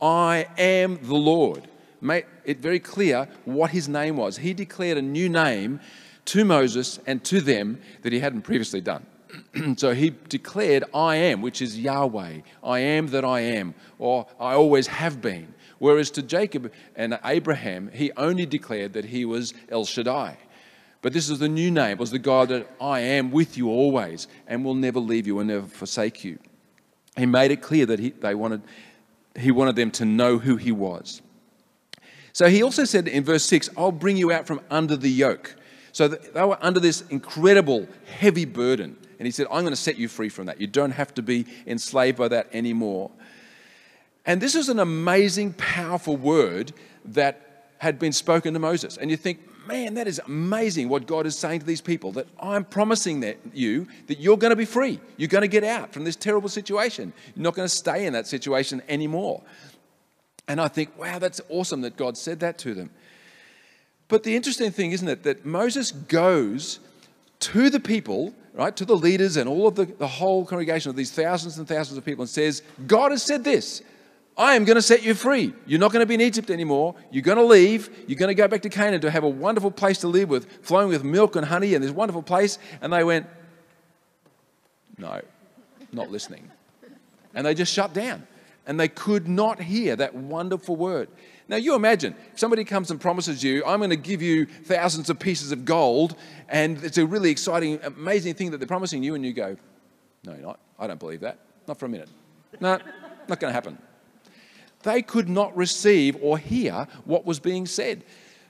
I 0.00 0.46
am 0.58 0.98
the 1.02 1.14
Lord. 1.14 1.68
Made 2.00 2.24
it 2.44 2.58
very 2.58 2.80
clear 2.80 3.28
what 3.44 3.70
his 3.70 3.88
name 3.88 4.16
was. 4.16 4.38
He 4.38 4.52
declared 4.52 4.98
a 4.98 5.02
new 5.02 5.28
name 5.28 5.80
to 6.26 6.44
Moses 6.44 6.98
and 7.06 7.22
to 7.24 7.40
them 7.40 7.80
that 8.02 8.12
he 8.12 8.18
hadn't 8.18 8.42
previously 8.42 8.80
done. 8.80 9.06
so 9.76 9.94
he 9.94 10.10
declared, 10.28 10.84
I 10.92 11.16
am, 11.16 11.40
which 11.42 11.62
is 11.62 11.78
Yahweh. 11.78 12.40
I 12.62 12.78
am 12.80 13.06
that 13.08 13.24
I 13.24 13.40
am, 13.40 13.74
or 13.98 14.26
I 14.40 14.54
always 14.54 14.88
have 14.88 15.20
been. 15.20 15.54
Whereas 15.78 16.10
to 16.12 16.22
Jacob 16.22 16.72
and 16.94 17.18
Abraham, 17.24 17.90
he 17.92 18.12
only 18.16 18.46
declared 18.46 18.92
that 18.92 19.06
he 19.06 19.24
was 19.24 19.54
El 19.68 19.84
Shaddai. 19.84 20.36
But 21.02 21.12
this 21.12 21.28
is 21.28 21.40
the 21.40 21.48
new 21.48 21.70
name. 21.70 21.98
Was 21.98 22.12
the 22.12 22.18
God 22.18 22.48
that 22.48 22.70
I 22.80 23.00
am 23.00 23.32
with 23.32 23.58
you 23.58 23.68
always 23.68 24.28
and 24.46 24.64
will 24.64 24.74
never 24.74 25.00
leave 25.00 25.26
you 25.26 25.40
and 25.40 25.48
never 25.48 25.66
forsake 25.66 26.24
you. 26.24 26.38
He 27.16 27.26
made 27.26 27.50
it 27.50 27.60
clear 27.60 27.84
that 27.86 27.98
he, 27.98 28.10
they 28.10 28.34
wanted, 28.34 28.62
he 29.38 29.50
wanted 29.50 29.76
them 29.76 29.90
to 29.92 30.04
know 30.04 30.38
who 30.38 30.56
he 30.56 30.72
was. 30.72 31.20
So 32.32 32.48
he 32.48 32.62
also 32.62 32.84
said 32.84 33.08
in 33.08 33.24
verse 33.24 33.44
6, 33.44 33.68
I'll 33.76 33.92
bring 33.92 34.16
you 34.16 34.32
out 34.32 34.46
from 34.46 34.60
under 34.70 34.96
the 34.96 35.10
yoke. 35.10 35.54
So 35.90 36.08
they 36.08 36.42
were 36.42 36.56
under 36.62 36.80
this 36.80 37.02
incredible, 37.10 37.86
heavy 38.06 38.46
burden. 38.46 38.96
And 39.18 39.26
he 39.26 39.30
said, 39.30 39.46
I'm 39.50 39.62
going 39.62 39.74
to 39.74 39.76
set 39.76 39.98
you 39.98 40.08
free 40.08 40.30
from 40.30 40.46
that. 40.46 40.60
You 40.60 40.66
don't 40.66 40.92
have 40.92 41.12
to 41.14 41.22
be 41.22 41.46
enslaved 41.66 42.16
by 42.16 42.28
that 42.28 42.48
anymore. 42.52 43.10
And 44.24 44.40
this 44.40 44.54
is 44.54 44.68
an 44.68 44.78
amazing, 44.78 45.52
powerful 45.54 46.16
word 46.16 46.72
that 47.04 47.66
had 47.78 47.98
been 47.98 48.12
spoken 48.12 48.54
to 48.54 48.60
Moses. 48.60 48.96
And 48.96 49.10
you 49.10 49.16
think, 49.16 49.40
man, 49.66 49.94
that 49.94 50.06
is 50.06 50.20
amazing 50.26 50.88
what 50.88 51.06
God 51.06 51.26
is 51.26 51.36
saying 51.36 51.60
to 51.60 51.66
these 51.66 51.80
people 51.80 52.12
that 52.12 52.26
I'm 52.40 52.64
promising 52.64 53.20
that 53.20 53.38
you 53.52 53.86
that 54.06 54.20
you're 54.20 54.36
going 54.36 54.50
to 54.50 54.56
be 54.56 54.64
free. 54.64 55.00
You're 55.16 55.28
going 55.28 55.42
to 55.42 55.48
get 55.48 55.64
out 55.64 55.92
from 55.92 56.04
this 56.04 56.16
terrible 56.16 56.48
situation. 56.48 57.12
You're 57.34 57.44
not 57.44 57.54
going 57.54 57.66
to 57.66 57.74
stay 57.74 58.06
in 58.06 58.12
that 58.12 58.26
situation 58.26 58.82
anymore. 58.88 59.42
And 60.48 60.60
I 60.60 60.68
think, 60.68 60.98
wow, 60.98 61.18
that's 61.18 61.40
awesome 61.48 61.82
that 61.82 61.96
God 61.96 62.16
said 62.16 62.40
that 62.40 62.58
to 62.58 62.74
them. 62.74 62.90
But 64.08 64.24
the 64.24 64.36
interesting 64.36 64.70
thing, 64.70 64.92
isn't 64.92 65.08
it, 65.08 65.22
that 65.22 65.46
Moses 65.46 65.90
goes 65.92 66.80
to 67.40 67.70
the 67.70 67.80
people, 67.80 68.34
right, 68.52 68.76
to 68.76 68.84
the 68.84 68.96
leaders 68.96 69.36
and 69.36 69.48
all 69.48 69.66
of 69.66 69.74
the, 69.74 69.86
the 69.86 70.06
whole 70.06 70.44
congregation 70.44 70.90
of 70.90 70.96
these 70.96 71.10
thousands 71.10 71.58
and 71.58 71.66
thousands 71.66 71.96
of 71.96 72.04
people 72.04 72.22
and 72.22 72.28
says, 72.28 72.62
God 72.86 73.10
has 73.10 73.22
said 73.22 73.44
this. 73.44 73.82
I 74.36 74.54
am 74.54 74.64
going 74.64 74.76
to 74.76 74.82
set 74.82 75.02
you 75.02 75.14
free. 75.14 75.52
You're 75.66 75.80
not 75.80 75.92
going 75.92 76.00
to 76.00 76.06
be 76.06 76.14
in 76.14 76.20
Egypt 76.20 76.50
anymore. 76.50 76.94
You're 77.10 77.22
going 77.22 77.38
to 77.38 77.44
leave. 77.44 77.90
You're 78.08 78.18
going 78.18 78.28
to 78.28 78.34
go 78.34 78.48
back 78.48 78.62
to 78.62 78.70
Canaan 78.70 79.00
to 79.02 79.10
have 79.10 79.24
a 79.24 79.28
wonderful 79.28 79.70
place 79.70 79.98
to 79.98 80.08
live 80.08 80.30
with, 80.30 80.50
flowing 80.64 80.88
with 80.88 81.04
milk 81.04 81.36
and 81.36 81.44
honey 81.44 81.74
and 81.74 81.84
this 81.84 81.90
wonderful 81.90 82.22
place. 82.22 82.58
And 82.80 82.92
they 82.92 83.04
went, 83.04 83.26
No, 84.96 85.20
not 85.92 86.10
listening. 86.10 86.50
And 87.34 87.46
they 87.46 87.54
just 87.54 87.72
shut 87.72 87.92
down. 87.92 88.26
And 88.66 88.78
they 88.80 88.88
could 88.88 89.28
not 89.28 89.60
hear 89.60 89.96
that 89.96 90.14
wonderful 90.14 90.76
word. 90.76 91.08
Now, 91.48 91.56
you 91.56 91.74
imagine 91.74 92.14
somebody 92.34 92.64
comes 92.64 92.90
and 92.90 93.00
promises 93.00 93.42
you, 93.42 93.64
I'm 93.66 93.80
going 93.80 93.90
to 93.90 93.96
give 93.96 94.22
you 94.22 94.46
thousands 94.46 95.10
of 95.10 95.18
pieces 95.18 95.52
of 95.52 95.64
gold, 95.64 96.16
and 96.48 96.82
it's 96.82 96.96
a 96.96 97.04
really 97.04 97.30
exciting, 97.30 97.80
amazing 97.82 98.34
thing 98.34 98.52
that 98.52 98.58
they're 98.58 98.66
promising 98.66 99.02
you, 99.02 99.14
and 99.14 99.26
you 99.26 99.32
go, 99.32 99.56
No, 100.24 100.32
you're 100.32 100.40
not. 100.40 100.60
I 100.78 100.86
don't 100.86 101.00
believe 101.00 101.20
that. 101.20 101.38
Not 101.68 101.78
for 101.78 101.86
a 101.86 101.88
minute. 101.88 102.08
No, 102.60 102.78
not 103.28 103.40
going 103.40 103.50
to 103.50 103.52
happen. 103.52 103.76
They 104.82 105.02
could 105.02 105.28
not 105.28 105.56
receive 105.56 106.16
or 106.20 106.38
hear 106.38 106.86
what 107.04 107.24
was 107.24 107.40
being 107.40 107.66
said. 107.66 108.04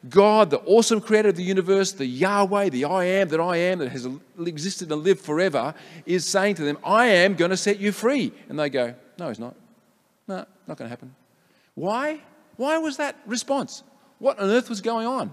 God, 0.08 0.50
the 0.50 0.58
awesome 0.60 1.00
creator 1.00 1.28
of 1.28 1.36
the 1.36 1.44
universe, 1.44 1.92
the 1.92 2.06
Yahweh, 2.06 2.70
the 2.70 2.86
I 2.86 3.04
am 3.04 3.28
that 3.28 3.40
I 3.40 3.56
am 3.56 3.78
that 3.78 3.90
has 3.90 4.08
existed 4.44 4.90
and 4.90 5.04
lived 5.04 5.20
forever, 5.20 5.74
is 6.06 6.24
saying 6.24 6.56
to 6.56 6.64
them, 6.64 6.78
I 6.84 7.06
am 7.06 7.34
going 7.34 7.50
to 7.52 7.56
set 7.56 7.78
you 7.78 7.92
free. 7.92 8.32
And 8.48 8.58
they 8.58 8.68
go, 8.68 8.94
No, 9.18 9.28
he's 9.28 9.38
not. 9.38 9.54
No, 10.26 10.44
not 10.66 10.76
going 10.76 10.86
to 10.86 10.88
happen. 10.88 11.14
Why? 11.74 12.20
Why 12.56 12.78
was 12.78 12.96
that 12.96 13.16
response? 13.26 13.82
What 14.18 14.38
on 14.38 14.50
earth 14.50 14.68
was 14.68 14.80
going 14.80 15.06
on? 15.06 15.32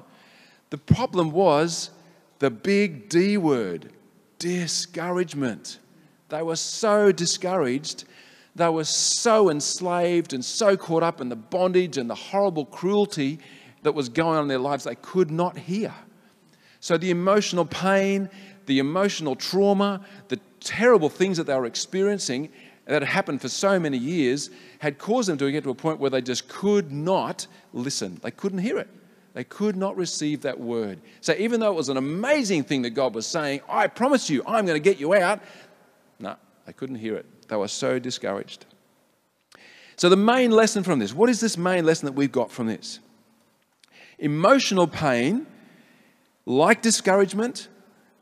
The 0.70 0.78
problem 0.78 1.32
was 1.32 1.90
the 2.38 2.52
big 2.52 3.10
D 3.10 3.38
word 3.38 3.92
discouragement. 4.38 5.80
They 6.30 6.42
were 6.44 6.56
so 6.56 7.12
discouraged 7.12 8.06
they 8.60 8.70
were 8.70 8.84
so 8.84 9.50
enslaved 9.50 10.34
and 10.34 10.44
so 10.44 10.78
caught 10.78 11.04
up 11.04 11.22
in 11.22 11.30
the 11.30 11.36
bondage 11.36 11.98
and 11.98 12.10
the 12.10 12.16
horrible 12.16 12.66
cruelty 12.66 13.40
that 13.84 13.94
was 13.94 14.10
going 14.10 14.38
on 14.38 14.44
in 14.44 14.48
their 14.48 14.60
lives, 14.60 14.84
they 14.84 14.96
could 14.96 15.32
not 15.32 15.58
hear. 15.58 15.94
So 16.80 16.98
the 16.98 17.10
emotional 17.10 17.66
pain, 17.66 18.30
the 18.66 18.80
emotional 18.80 19.36
trauma, 19.36 20.02
the 20.28 20.40
terrible 20.60 21.10
things 21.10 21.38
that 21.38 21.46
they 21.46 21.56
were 21.56 21.66
experiencing 21.66 22.50
that 22.86 23.02
had 23.02 23.04
happened 23.04 23.42
for 23.42 23.50
so 23.50 23.80
many 23.80 23.98
years 23.98 24.50
had 24.80 24.98
caused 24.98 25.30
them 25.30 25.38
to 25.38 25.52
get 25.52 25.64
to 25.64 25.70
a 25.70 25.76
point 25.76 26.00
where 26.00 26.10
they 26.10 26.22
just 26.22 26.48
could 26.48 26.92
not 26.92 27.48
listen. 27.74 28.20
They 28.22 28.32
couldn't 28.32 28.60
hear 28.60 28.78
it. 28.78 28.90
They 29.34 29.44
could 29.44 29.76
not 29.78 29.96
receive 29.96 30.42
that 30.42 30.60
word. 30.60 31.00
So 31.22 31.34
even 31.38 31.60
though 31.60 31.72
it 31.72 31.76
was 31.76 31.90
an 31.90 31.98
amazing 31.98 32.64
thing 32.64 32.82
that 32.82 32.92
God 32.92 33.14
was 33.14 33.28
saying, 33.28 33.62
I 33.70 33.88
promise 33.88 34.30
you, 34.30 34.44
I'm 34.46 34.66
going 34.66 34.76
to 34.76 34.84
get 34.84 35.00
you 35.00 35.14
out, 35.14 35.40
no, 36.20 36.36
they 36.66 36.74
couldn't 36.74 36.96
hear 36.96 37.16
it. 37.16 37.26
They 37.50 37.56
were 37.56 37.68
so 37.68 38.00
discouraged. 38.00 38.66
So 39.98 40.08
the 40.08 40.16
main 40.16 40.52
lesson 40.52 40.84
from 40.84 41.00
this, 41.00 41.14
what 41.14 41.30
is 41.30 41.42
this 41.42 41.58
main 41.58 41.86
lesson 41.86 42.06
that 42.06 42.14
we've 42.14 42.32
got 42.32 42.52
from 42.52 42.68
this? 42.68 43.00
Emotional 44.18 44.88
pain, 44.88 45.46
like 46.46 46.82
discouragement, 46.82 47.68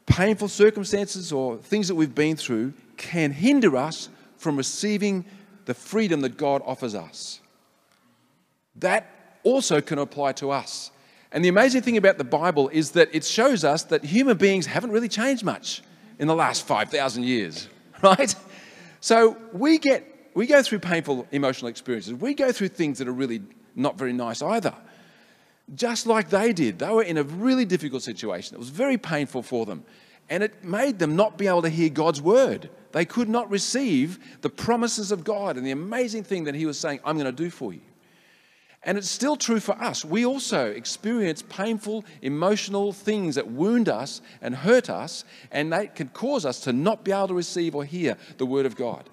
painful 0.08 0.48
circumstances, 0.48 1.32
or 1.32 1.58
things 1.58 1.88
that 1.88 1.96
we've 1.96 2.16
been 2.16 2.36
through, 2.36 2.74
can 2.96 3.32
hinder 3.32 3.78
us 3.78 4.10
from 4.38 4.58
receiving 4.58 5.26
the 5.66 5.74
freedom 5.74 6.22
that 6.22 6.38
God 6.38 6.64
offers 6.66 6.96
us. 6.96 7.42
That 8.78 9.38
also 9.44 9.82
can 9.82 10.00
apply 10.00 10.34
to 10.34 10.52
us. 10.52 10.92
And 11.32 11.44
the 11.44 11.50
amazing 11.50 11.82
thing 11.82 11.98
about 11.98 12.18
the 12.18 12.24
Bible 12.24 12.70
is 12.70 12.92
that 12.92 13.10
it 13.14 13.24
shows 13.24 13.64
us 13.64 13.84
that 13.84 14.04
human 14.04 14.38
beings 14.38 14.66
haven't 14.66 14.92
really 14.92 15.10
changed 15.10 15.44
much 15.44 15.84
in 16.20 16.28
the 16.28 16.36
last 16.36 16.66
5,000 16.66 17.24
years, 17.24 17.68
right? 18.02 18.34
So 19.00 19.38
we 19.54 19.78
get 19.78 20.06
we 20.34 20.46
go 20.46 20.62
through 20.62 20.80
painful 20.80 21.28
emotional 21.32 21.70
experiences. 21.70 22.14
We 22.14 22.36
go 22.36 22.52
through 22.52 22.70
things 22.70 23.00
that 23.00 23.08
are 23.08 23.14
really 23.14 23.42
not 23.76 23.98
very 23.98 24.14
nice 24.14 24.42
either. 24.42 24.76
Just 25.74 26.06
like 26.06 26.30
they 26.30 26.54
did. 26.54 26.80
They 26.80 26.90
were 26.90 27.04
in 27.04 27.18
a 27.18 27.24
really 27.24 27.66
difficult 27.66 28.04
situation. 28.04 28.56
It 28.56 28.60
was 28.60 28.70
very 28.70 28.98
painful 28.98 29.42
for 29.42 29.66
them. 29.66 29.84
And 30.30 30.44
it 30.44 30.64
made 30.64 31.00
them 31.00 31.16
not 31.16 31.38
be 31.38 31.48
able 31.48 31.64
to 31.64 31.70
hear 31.70 31.90
God's 31.90 32.22
word. 32.22 32.70
They 32.92 33.04
could 33.04 33.30
not 33.30 33.50
receive 33.50 34.20
the 34.42 34.50
promises 34.50 35.12
of 35.12 35.24
God 35.24 35.58
and 35.58 35.66
the 35.66 35.72
amazing 35.72 36.24
thing 36.24 36.46
that 36.46 36.56
He 36.56 36.66
was 36.66 36.80
saying, 36.80 37.00
I'm 37.04 37.18
going 37.18 37.26
to 37.26 37.32
do 37.32 37.50
for 37.50 37.74
you. 37.74 37.82
And 38.84 38.98
it's 38.98 39.10
still 39.10 39.36
true 39.36 39.60
for 39.60 39.74
us. 39.74 40.06
We 40.06 40.26
also 40.26 40.68
experience 40.68 41.44
painful, 41.50 42.06
emotional 42.22 42.94
things 42.94 43.36
that 43.36 43.48
wound 43.48 43.90
us 43.90 44.22
and 44.42 44.56
hurt 44.56 44.90
us, 44.90 45.26
and 45.52 45.74
that 45.74 45.96
can 45.96 46.10
cause 46.10 46.46
us 46.46 46.62
to 46.62 46.74
not 46.74 47.04
be 47.04 47.12
able 47.12 47.30
to 47.30 47.34
receive 47.34 47.76
or 47.76 47.84
hear 47.84 48.18
the 48.38 48.46
Word 48.46 48.66
of 48.66 48.76
God, 48.76 49.10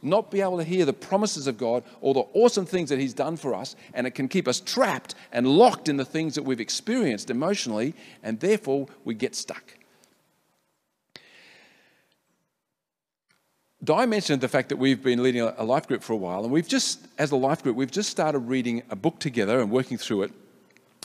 not 0.00 0.30
be 0.30 0.42
able 0.42 0.58
to 0.58 0.64
hear 0.64 0.84
the 0.84 0.92
promises 0.92 1.46
of 1.46 1.58
God 1.58 1.82
or 2.00 2.14
the 2.14 2.26
awesome 2.34 2.66
things 2.66 2.90
that 2.90 3.00
He's 3.00 3.14
done 3.14 3.36
for 3.36 3.54
us, 3.54 3.74
and 3.94 4.06
it 4.06 4.12
can 4.12 4.28
keep 4.28 4.46
us 4.46 4.60
trapped 4.60 5.14
and 5.32 5.48
locked 5.48 5.88
in 5.88 5.96
the 5.96 6.04
things 6.04 6.34
that 6.36 6.44
we've 6.44 6.60
experienced 6.60 7.30
emotionally, 7.30 7.94
and 8.22 8.38
therefore 8.38 8.86
we 9.04 9.14
get 9.14 9.34
stuck. 9.34 9.75
Di 13.86 14.04
mentioned 14.04 14.40
the 14.40 14.48
fact 14.48 14.68
that 14.70 14.78
we've 14.78 15.00
been 15.00 15.22
leading 15.22 15.42
a 15.42 15.62
life 15.62 15.86
group 15.86 16.02
for 16.02 16.12
a 16.12 16.16
while, 16.16 16.42
and 16.42 16.52
we've 16.52 16.66
just, 16.66 17.06
as 17.18 17.30
a 17.30 17.36
life 17.36 17.62
group, 17.62 17.76
we've 17.76 17.88
just 17.88 18.10
started 18.10 18.40
reading 18.40 18.82
a 18.90 18.96
book 18.96 19.20
together 19.20 19.60
and 19.60 19.70
working 19.70 19.96
through 19.96 20.22
it 20.22 20.32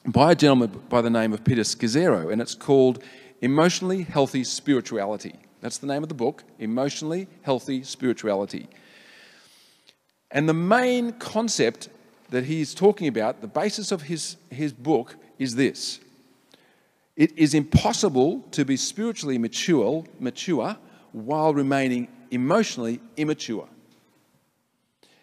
by 0.03 0.31
a 0.31 0.35
gentleman 0.35 0.81
by 0.89 0.99
the 0.99 1.09
name 1.11 1.31
of 1.31 1.43
Peter 1.43 1.61
Scazzero, 1.61 2.33
and 2.33 2.41
it's 2.41 2.55
called 2.55 3.03
Emotionally 3.41 4.01
Healthy 4.01 4.45
Spirituality. 4.45 5.35
That's 5.61 5.77
the 5.77 5.85
name 5.85 6.01
of 6.01 6.09
the 6.09 6.15
book, 6.15 6.43
Emotionally 6.57 7.27
Healthy 7.43 7.83
Spirituality. 7.83 8.67
And 10.31 10.49
the 10.49 10.55
main 10.55 11.11
concept 11.13 11.89
that 12.31 12.45
he's 12.45 12.73
talking 12.73 13.07
about, 13.07 13.41
the 13.41 13.47
basis 13.47 13.91
of 13.91 14.01
his, 14.01 14.37
his 14.49 14.73
book, 14.73 15.17
is 15.37 15.53
this 15.53 15.99
it 17.15 17.37
is 17.37 17.53
impossible 17.53 18.39
to 18.49 18.65
be 18.65 18.75
spiritually 18.75 19.37
mature, 19.37 20.03
mature 20.19 20.77
while 21.11 21.53
remaining 21.53 22.07
emotionally 22.31 22.99
immature. 23.17 23.67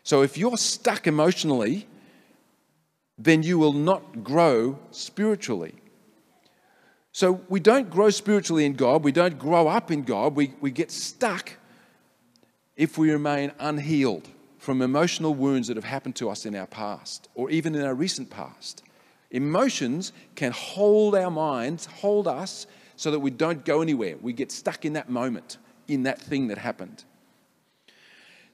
So 0.04 0.22
if 0.22 0.38
you're 0.38 0.56
stuck 0.56 1.06
emotionally, 1.06 1.86
then 3.18 3.42
you 3.42 3.58
will 3.58 3.72
not 3.72 4.22
grow 4.22 4.78
spiritually. 4.90 5.74
So 7.12 7.40
we 7.48 7.58
don't 7.58 7.90
grow 7.90 8.10
spiritually 8.10 8.64
in 8.64 8.74
God, 8.74 9.02
we 9.02 9.12
don't 9.12 9.38
grow 9.38 9.66
up 9.66 9.90
in 9.90 10.04
God, 10.04 10.36
we, 10.36 10.54
we 10.60 10.70
get 10.70 10.92
stuck 10.92 11.54
if 12.76 12.96
we 12.96 13.10
remain 13.10 13.50
unhealed 13.58 14.28
from 14.58 14.82
emotional 14.82 15.34
wounds 15.34 15.68
that 15.68 15.76
have 15.76 15.84
happened 15.84 16.14
to 16.16 16.30
us 16.30 16.46
in 16.46 16.54
our 16.54 16.66
past 16.66 17.28
or 17.34 17.50
even 17.50 17.74
in 17.74 17.84
our 17.84 17.94
recent 17.94 18.30
past. 18.30 18.84
Emotions 19.30 20.12
can 20.36 20.52
hold 20.52 21.14
our 21.14 21.30
minds, 21.30 21.86
hold 21.86 22.28
us, 22.28 22.66
so 22.96 23.10
that 23.10 23.18
we 23.18 23.30
don't 23.30 23.64
go 23.64 23.82
anywhere. 23.82 24.16
We 24.20 24.32
get 24.32 24.50
stuck 24.50 24.84
in 24.84 24.94
that 24.94 25.10
moment 25.10 25.58
in 25.88 26.04
that 26.04 26.20
thing 26.20 26.48
that 26.48 26.58
happened. 26.58 27.04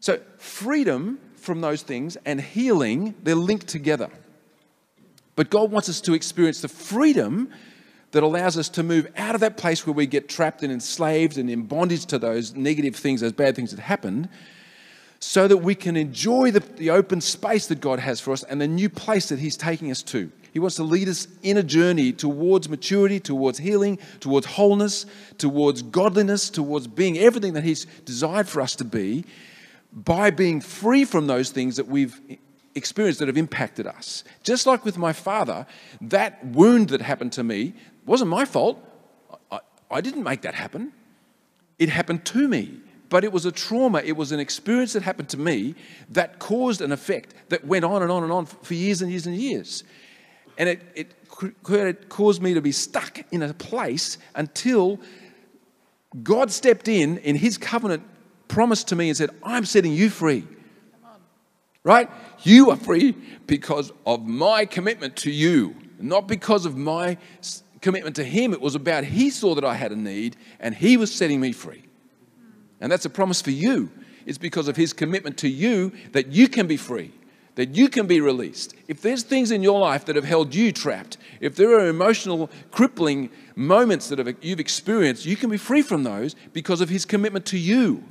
So, 0.01 0.21
freedom 0.39 1.19
from 1.37 1.61
those 1.61 1.83
things 1.83 2.17
and 2.25 2.41
healing, 2.41 3.15
they're 3.23 3.35
linked 3.35 3.69
together. 3.69 4.09
But 5.37 5.51
God 5.51 5.71
wants 5.71 5.89
us 5.89 6.01
to 6.03 6.15
experience 6.15 6.61
the 6.61 6.69
freedom 6.69 7.51
that 8.13 8.23
allows 8.23 8.57
us 8.57 8.69
to 8.71 8.83
move 8.83 9.09
out 9.17 9.35
of 9.35 9.41
that 9.41 9.57
place 9.57 9.87
where 9.87 9.95
we 9.95 10.07
get 10.07 10.29
trapped 10.29 10.63
and 10.63 10.73
enslaved 10.73 11.37
and 11.37 11.51
in 11.51 11.63
bondage 11.63 12.07
to 12.07 12.19
those 12.19 12.55
negative 12.55 12.95
things, 12.95 13.21
those 13.21 13.33
bad 13.33 13.57
things 13.57 13.73
that 13.73 13.81
happened, 13.81 14.29
so 15.19 15.49
that 15.49 15.57
we 15.57 15.75
can 15.75 15.97
enjoy 15.97 16.51
the, 16.51 16.61
the 16.61 16.91
open 16.91 17.21
space 17.21 17.67
that 17.67 17.81
God 17.81 17.99
has 17.99 18.21
for 18.21 18.33
us 18.33 18.45
and 18.45 18.61
the 18.61 18.69
new 18.69 18.89
place 18.89 19.31
that 19.31 19.41
He's 19.41 19.57
taking 19.57 19.91
us 19.91 20.03
to. 20.05 20.31
He 20.55 20.61
wants 20.61 20.77
to 20.77 20.85
lead 20.85 21.09
us 21.09 21.27
in 21.43 21.57
a 21.57 21.65
journey 21.65 22.13
towards 22.13 22.69
maturity, 22.69 23.19
towards 23.19 23.59
healing, 23.59 23.99
towards 24.21 24.47
wholeness, 24.47 25.05
towards 25.37 25.83
godliness, 25.83 26.49
towards 26.49 26.87
being 26.87 27.19
everything 27.19 27.55
that 27.55 27.65
He's 27.65 27.87
desired 28.05 28.49
for 28.49 28.61
us 28.61 28.77
to 28.77 28.85
be 28.85 29.25
by 29.93 30.31
being 30.31 30.61
free 30.61 31.05
from 31.05 31.27
those 31.27 31.51
things 31.51 31.77
that 31.77 31.89
we've 31.89 32.21
experienced 32.77 33.19
that 33.19 33.27
have 33.27 33.37
impacted 33.37 33.89
us. 33.89 34.23
Just 34.45 34.65
like 34.65 34.85
with 34.85 34.97
my 34.97 35.13
father, 35.13 35.67
that 36.01 36.47
wound 36.47 36.91
that 36.91 37.03
happened 37.03 37.33
to 37.33 37.43
me 37.43 37.75
wasn't 38.07 38.31
my 38.31 38.45
fault. 38.45 38.79
I, 39.51 39.59
I 39.91 40.01
didn't 40.01 40.23
make 40.23 40.43
that 40.43 40.55
happen. 40.55 40.93
It 41.81 41.89
happened 41.89 42.25
to 42.27 42.47
me 42.47 42.79
but 43.11 43.23
it 43.23 43.31
was 43.31 43.47
a 43.47 43.53
trauma, 43.53 44.01
it 44.05 44.17
was 44.17 44.33
an 44.33 44.41
experience 44.41 44.95
that 44.95 45.03
happened 45.05 45.29
to 45.29 45.39
me 45.39 45.77
that 46.11 46.41
caused 46.41 46.81
an 46.81 46.91
effect 46.91 47.33
that 47.49 47.65
went 47.65 47.85
on 47.85 48.03
and 48.03 48.11
on 48.11 48.25
and 48.25 48.33
on 48.33 48.45
for 48.45 48.75
years 48.75 49.03
and 49.03 49.11
years 49.11 49.25
and 49.25 49.37
years. 49.37 49.85
And 50.59 50.69
it, 50.69 50.83
it, 50.95 52.09
caused 52.09 52.43
me 52.43 52.55
to 52.55 52.61
be 52.61 52.73
stuck 52.73 53.21
in 53.33 53.43
a 53.43 53.53
place 53.55 54.19
until 54.35 55.01
God 56.23 56.51
stepped 56.51 56.87
in 56.87 57.19
in 57.19 57.37
his 57.37 57.59
covenant 57.59 58.05
promise 58.47 58.85
to 58.85 58.97
me 58.97 59.09
and 59.09 59.17
said, 59.17 59.31
I'm 59.43 59.65
setting 59.65 59.93
you 59.93 60.11
free. 60.11 60.47
Right? 61.83 62.09
You 62.43 62.71
are 62.71 62.77
free 62.77 63.17
because 63.47 63.93
of 64.07 64.27
my 64.27 64.65
commitment 64.65 65.17
to 65.17 65.31
you, 65.31 65.75
not 65.99 66.29
because 66.29 66.67
of 66.67 66.77
my 66.77 67.19
commitment 67.81 68.17
to 68.17 68.25
him. 68.25 68.53
It 68.53 68.61
was 68.61 68.75
about 68.75 69.05
he 69.05 69.29
saw 69.31 69.55
that 69.55 69.65
I 69.65 69.75
had 69.75 69.93
a 69.93 69.97
need 69.97 70.37
and 70.61 70.75
he 70.75 70.97
was 70.97 71.13
setting 71.13 71.41
me 71.41 71.53
free. 71.53 71.85
And 72.81 72.91
that's 72.91 73.05
a 73.05 73.11
promise 73.11 73.43
for 73.43 73.51
you. 73.51 73.91
It's 74.25 74.39
because 74.39 74.69
of 74.69 74.77
his 74.77 74.93
commitment 74.93 75.37
to 75.39 75.49
you 75.49 75.93
that 76.13 76.29
you 76.29 76.49
can 76.49 76.67
be 76.67 76.77
free 76.77 77.13
that 77.55 77.77
you 77.77 77.89
can 77.89 78.07
be 78.07 78.21
released. 78.21 78.75
If 78.89 79.01
there's 79.01 79.23
things 79.23 79.51
in 79.51 79.63
your 79.63 79.79
life 79.79 80.05
that 80.07 80.17
have 80.17 80.25
held 80.25 80.55
you 80.55 80.73
trapped, 80.73 81.17
if 81.41 81.55
there 81.55 81.79
are 81.79 81.89
emotional, 81.89 82.51
crippling 82.71 83.31
moments 83.55 84.09
that 84.09 84.19
have, 84.19 84.35
you've 84.41 84.61
experienced, 84.61 85.25
you 85.25 85.37
can 85.37 85.51
be 85.51 85.57
free 85.57 85.83
from 85.83 86.03
those 86.03 86.35
because 86.53 86.81
of 86.81 86.89
His 86.89 87.05
commitment 87.05 87.47
to 87.47 87.59
you. 87.59 88.03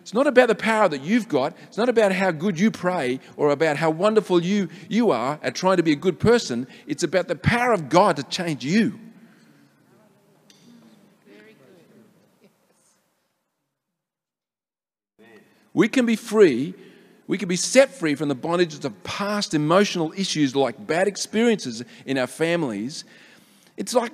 It's 0.00 0.12
not 0.12 0.26
about 0.26 0.48
the 0.48 0.56
power 0.56 0.88
that 0.88 1.02
you've 1.02 1.28
got. 1.28 1.56
It's 1.68 1.78
not 1.78 1.88
about 1.88 2.10
how 2.10 2.32
good 2.32 2.58
you 2.58 2.72
pray 2.72 3.20
or 3.36 3.50
about 3.50 3.76
how 3.76 3.90
wonderful 3.90 4.42
you, 4.42 4.68
you 4.88 5.12
are 5.12 5.38
at 5.44 5.54
trying 5.54 5.76
to 5.76 5.84
be 5.84 5.92
a 5.92 5.96
good 5.96 6.18
person. 6.18 6.66
It's 6.88 7.04
about 7.04 7.28
the 7.28 7.36
power 7.36 7.72
of 7.72 7.88
God 7.88 8.16
to 8.16 8.24
change 8.24 8.64
you. 8.64 8.98
We 15.72 15.88
can 15.88 16.04
be 16.04 16.16
free 16.16 16.74
we 17.32 17.38
can 17.38 17.48
be 17.48 17.56
set 17.56 17.88
free 17.88 18.14
from 18.14 18.28
the 18.28 18.36
bondages 18.36 18.84
of 18.84 19.04
past 19.04 19.54
emotional 19.54 20.12
issues 20.14 20.54
like 20.54 20.86
bad 20.86 21.08
experiences 21.08 21.82
in 22.04 22.18
our 22.18 22.26
families. 22.26 23.06
It's 23.78 23.94
like 23.94 24.12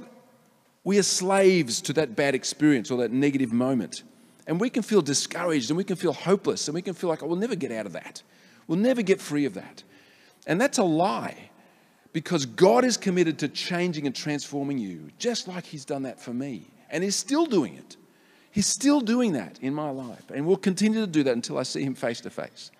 we 0.84 1.00
are 1.00 1.02
slaves 1.02 1.80
to 1.80 1.92
that 1.94 2.14
bad 2.14 2.36
experience 2.36 2.92
or 2.92 2.98
that 2.98 3.10
negative 3.10 3.52
moment. 3.52 4.04
And 4.46 4.60
we 4.60 4.70
can 4.70 4.84
feel 4.84 5.02
discouraged 5.02 5.68
and 5.68 5.76
we 5.76 5.82
can 5.82 5.96
feel 5.96 6.12
hopeless 6.12 6.68
and 6.68 6.76
we 6.76 6.80
can 6.80 6.94
feel 6.94 7.10
like, 7.10 7.24
oh, 7.24 7.26
we'll 7.26 7.34
never 7.34 7.56
get 7.56 7.72
out 7.72 7.86
of 7.86 7.92
that. 7.94 8.22
We'll 8.68 8.78
never 8.78 9.02
get 9.02 9.20
free 9.20 9.46
of 9.46 9.54
that. 9.54 9.82
And 10.46 10.60
that's 10.60 10.78
a 10.78 10.84
lie 10.84 11.50
because 12.12 12.46
God 12.46 12.84
is 12.84 12.96
committed 12.96 13.40
to 13.40 13.48
changing 13.48 14.06
and 14.06 14.14
transforming 14.14 14.78
you, 14.78 15.10
just 15.18 15.48
like 15.48 15.66
He's 15.66 15.84
done 15.84 16.04
that 16.04 16.20
for 16.20 16.32
me. 16.32 16.70
And 16.88 17.02
He's 17.02 17.16
still 17.16 17.46
doing 17.46 17.74
it. 17.74 17.96
He's 18.52 18.68
still 18.68 19.00
doing 19.00 19.32
that 19.32 19.58
in 19.60 19.74
my 19.74 19.90
life. 19.90 20.30
And 20.32 20.46
will 20.46 20.56
continue 20.56 21.00
to 21.00 21.08
do 21.08 21.24
that 21.24 21.34
until 21.34 21.58
I 21.58 21.64
see 21.64 21.82
Him 21.82 21.96
face 21.96 22.20
to 22.20 22.30
face. 22.30 22.70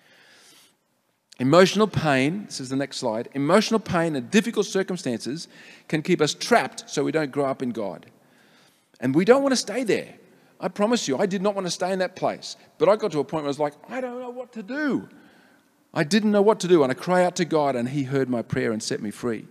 Emotional 1.39 1.87
pain, 1.87 2.45
this 2.45 2.59
is 2.59 2.67
the 2.67 2.75
next 2.75 2.97
slide, 2.97 3.29
emotional 3.33 3.79
pain 3.79 4.15
and 4.17 4.29
difficult 4.29 4.65
circumstances 4.65 5.47
can 5.87 6.01
keep 6.01 6.19
us 6.19 6.33
trapped 6.33 6.89
so 6.89 7.03
we 7.03 7.13
don't 7.13 7.31
grow 7.31 7.45
up 7.45 7.63
in 7.63 7.69
God. 7.69 8.05
And 8.99 9.15
we 9.15 9.23
don't 9.23 9.41
want 9.41 9.53
to 9.53 9.57
stay 9.57 9.85
there. 9.85 10.15
I 10.59 10.67
promise 10.67 11.07
you, 11.07 11.17
I 11.17 11.25
did 11.25 11.41
not 11.41 11.55
want 11.55 11.65
to 11.65 11.71
stay 11.71 11.93
in 11.93 11.99
that 11.99 12.17
place. 12.17 12.57
But 12.77 12.89
I 12.89 12.97
got 12.97 13.13
to 13.13 13.19
a 13.19 13.23
point 13.23 13.43
where 13.43 13.47
I 13.47 13.55
was 13.55 13.59
like, 13.59 13.73
I 13.87 14.01
don't 14.01 14.19
know 14.19 14.29
what 14.29 14.51
to 14.53 14.63
do. 14.63 15.07
I 15.93 16.03
didn't 16.03 16.31
know 16.31 16.41
what 16.41 16.59
to 16.59 16.67
do. 16.67 16.83
And 16.83 16.91
I 16.91 16.95
cry 16.95 17.23
out 17.23 17.37
to 17.37 17.45
God, 17.45 17.77
and 17.77 17.87
He 17.87 18.03
heard 18.03 18.29
my 18.29 18.41
prayer 18.41 18.73
and 18.73 18.83
set 18.83 19.01
me 19.01 19.09
free. 19.09 19.45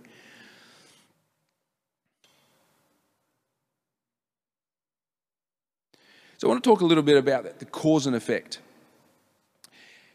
So 6.37 6.47
I 6.47 6.51
want 6.51 6.63
to 6.63 6.69
talk 6.69 6.81
a 6.81 6.85
little 6.85 7.03
bit 7.03 7.17
about 7.17 7.57
the 7.57 7.65
cause 7.65 8.05
and 8.05 8.15
effect. 8.15 8.59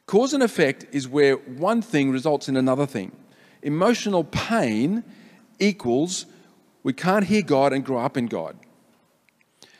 Cause 0.06 0.34
and 0.34 0.42
effect 0.42 0.86
is 0.92 1.08
where 1.08 1.36
one 1.36 1.80
thing 1.80 2.10
results 2.10 2.48
in 2.48 2.56
another 2.56 2.86
thing. 2.86 3.12
Emotional 3.62 4.24
pain 4.24 5.02
equals 5.58 6.26
we 6.82 6.92
can't 6.92 7.24
hear 7.24 7.42
God 7.42 7.72
and 7.72 7.84
grow 7.84 7.98
up 7.98 8.16
in 8.16 8.26
God. 8.26 8.56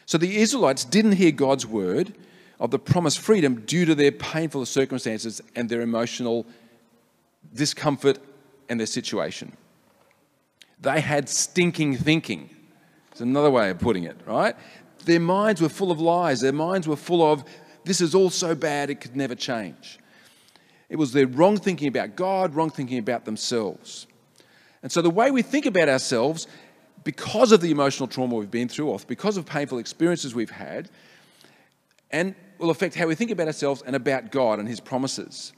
So 0.06 0.18
the 0.18 0.38
Israelites 0.38 0.84
didn't 0.84 1.12
hear 1.12 1.30
God's 1.30 1.66
word 1.66 2.14
of 2.58 2.70
the 2.70 2.78
promised 2.78 3.18
freedom 3.18 3.60
due 3.66 3.84
to 3.84 3.94
their 3.94 4.12
painful 4.12 4.64
circumstances 4.66 5.40
and 5.54 5.68
their 5.68 5.82
emotional 5.82 6.46
discomfort 7.52 8.18
and 8.68 8.80
their 8.80 8.86
situation. 8.86 9.56
They 10.80 11.00
had 11.00 11.28
stinking 11.28 11.98
thinking. 11.98 12.50
It's 13.12 13.20
another 13.20 13.50
way 13.50 13.70
of 13.70 13.78
putting 13.78 14.04
it, 14.04 14.16
right? 14.26 14.56
Their 15.04 15.20
minds 15.20 15.60
were 15.60 15.68
full 15.68 15.90
of 15.90 16.00
lies. 16.00 16.40
Their 16.40 16.52
minds 16.52 16.88
were 16.88 16.96
full 16.96 17.22
of, 17.22 17.44
this 17.84 18.00
is 18.00 18.14
all 18.14 18.30
so 18.30 18.54
bad, 18.54 18.90
it 18.90 19.00
could 19.00 19.14
never 19.14 19.34
change. 19.34 19.98
It 20.88 20.96
was 20.96 21.12
their 21.12 21.26
wrong 21.26 21.56
thinking 21.56 21.88
about 21.88 22.16
God, 22.16 22.54
wrong 22.54 22.70
thinking 22.70 22.98
about 22.98 23.24
themselves. 23.24 24.06
And 24.82 24.92
so 24.92 25.00
the 25.00 25.10
way 25.10 25.30
we 25.30 25.42
think 25.42 25.66
about 25.66 25.88
ourselves, 25.88 26.46
because 27.04 27.52
of 27.52 27.60
the 27.60 27.70
emotional 27.70 28.06
trauma 28.06 28.34
we've 28.36 28.50
been 28.50 28.68
through, 28.68 28.88
or 28.88 28.98
because 29.06 29.36
of 29.36 29.46
painful 29.46 29.78
experiences 29.78 30.34
we've 30.34 30.50
had, 30.50 30.90
and 32.10 32.34
will 32.58 32.70
affect 32.70 32.94
how 32.94 33.06
we 33.06 33.14
think 33.14 33.30
about 33.30 33.46
ourselves 33.46 33.82
and 33.86 33.96
about 33.96 34.30
God 34.30 34.58
and 34.58 34.68
His 34.68 34.80
promises. 34.80 35.52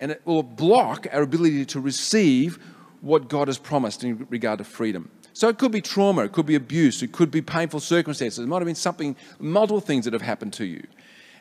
And 0.00 0.10
it 0.10 0.22
will 0.24 0.42
block 0.42 1.06
our 1.12 1.22
ability 1.22 1.66
to 1.66 1.80
receive 1.80 2.58
what 3.00 3.28
God 3.28 3.48
has 3.48 3.58
promised 3.58 4.02
in 4.02 4.26
regard 4.30 4.58
to 4.58 4.64
freedom. 4.64 5.10
So 5.32 5.48
it 5.48 5.58
could 5.58 5.72
be 5.72 5.80
trauma, 5.80 6.24
it 6.24 6.32
could 6.32 6.46
be 6.46 6.54
abuse, 6.54 7.02
it 7.02 7.12
could 7.12 7.30
be 7.30 7.40
painful 7.40 7.80
circumstances, 7.80 8.38
it 8.38 8.48
might 8.48 8.58
have 8.58 8.66
been 8.66 8.74
something, 8.74 9.16
multiple 9.38 9.80
things 9.80 10.04
that 10.04 10.12
have 10.12 10.22
happened 10.22 10.52
to 10.54 10.64
you. 10.64 10.82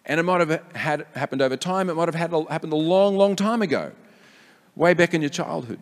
And 0.06 0.20
it 0.20 0.24
might 0.24 0.39
have 0.39 0.63
had, 0.75 1.06
happened 1.13 1.41
over 1.41 1.58
time, 1.58 1.89
it 1.89 1.96
might 1.96 2.08
have 2.08 2.15
had, 2.15 2.32
happened 2.50 2.74
a 2.74 2.77
long, 2.77 3.15
long 3.15 3.36
time 3.36 3.62
ago, 3.62 3.91
way 4.75 4.94
back 4.94 5.13
in 5.13 5.22
your 5.22 5.29
childhood. 5.29 5.79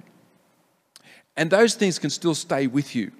And 1.35 1.49
those 1.49 1.75
things 1.75 1.99
can 1.99 2.09
still 2.09 2.35
stay 2.35 2.67
with 2.67 2.95
you. 2.95 3.11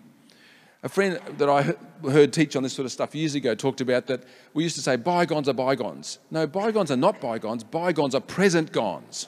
A 0.84 0.90
friend 0.90 1.20
that 1.38 1.50
I 1.50 1.76
heard 2.10 2.34
teach 2.34 2.56
on 2.56 2.64
this 2.64 2.74
sort 2.74 2.86
of 2.86 2.92
stuff 2.92 3.16
years 3.16 3.36
ago 3.36 3.56
talked 3.56 3.82
about 3.82 4.08
that 4.08 4.24
we 4.54 4.64
used 4.64 4.76
to 4.76 4.82
say 4.82 4.96
bygones 4.96 5.50
are 5.50 5.54
bygones. 5.54 6.20
No, 6.30 6.46
bygones 6.48 6.92
are 6.92 6.98
not 6.98 7.20
bygones, 7.20 7.64
bygones 7.64 8.16
are 8.16 8.22
present 8.22 8.72
gones 8.72 9.28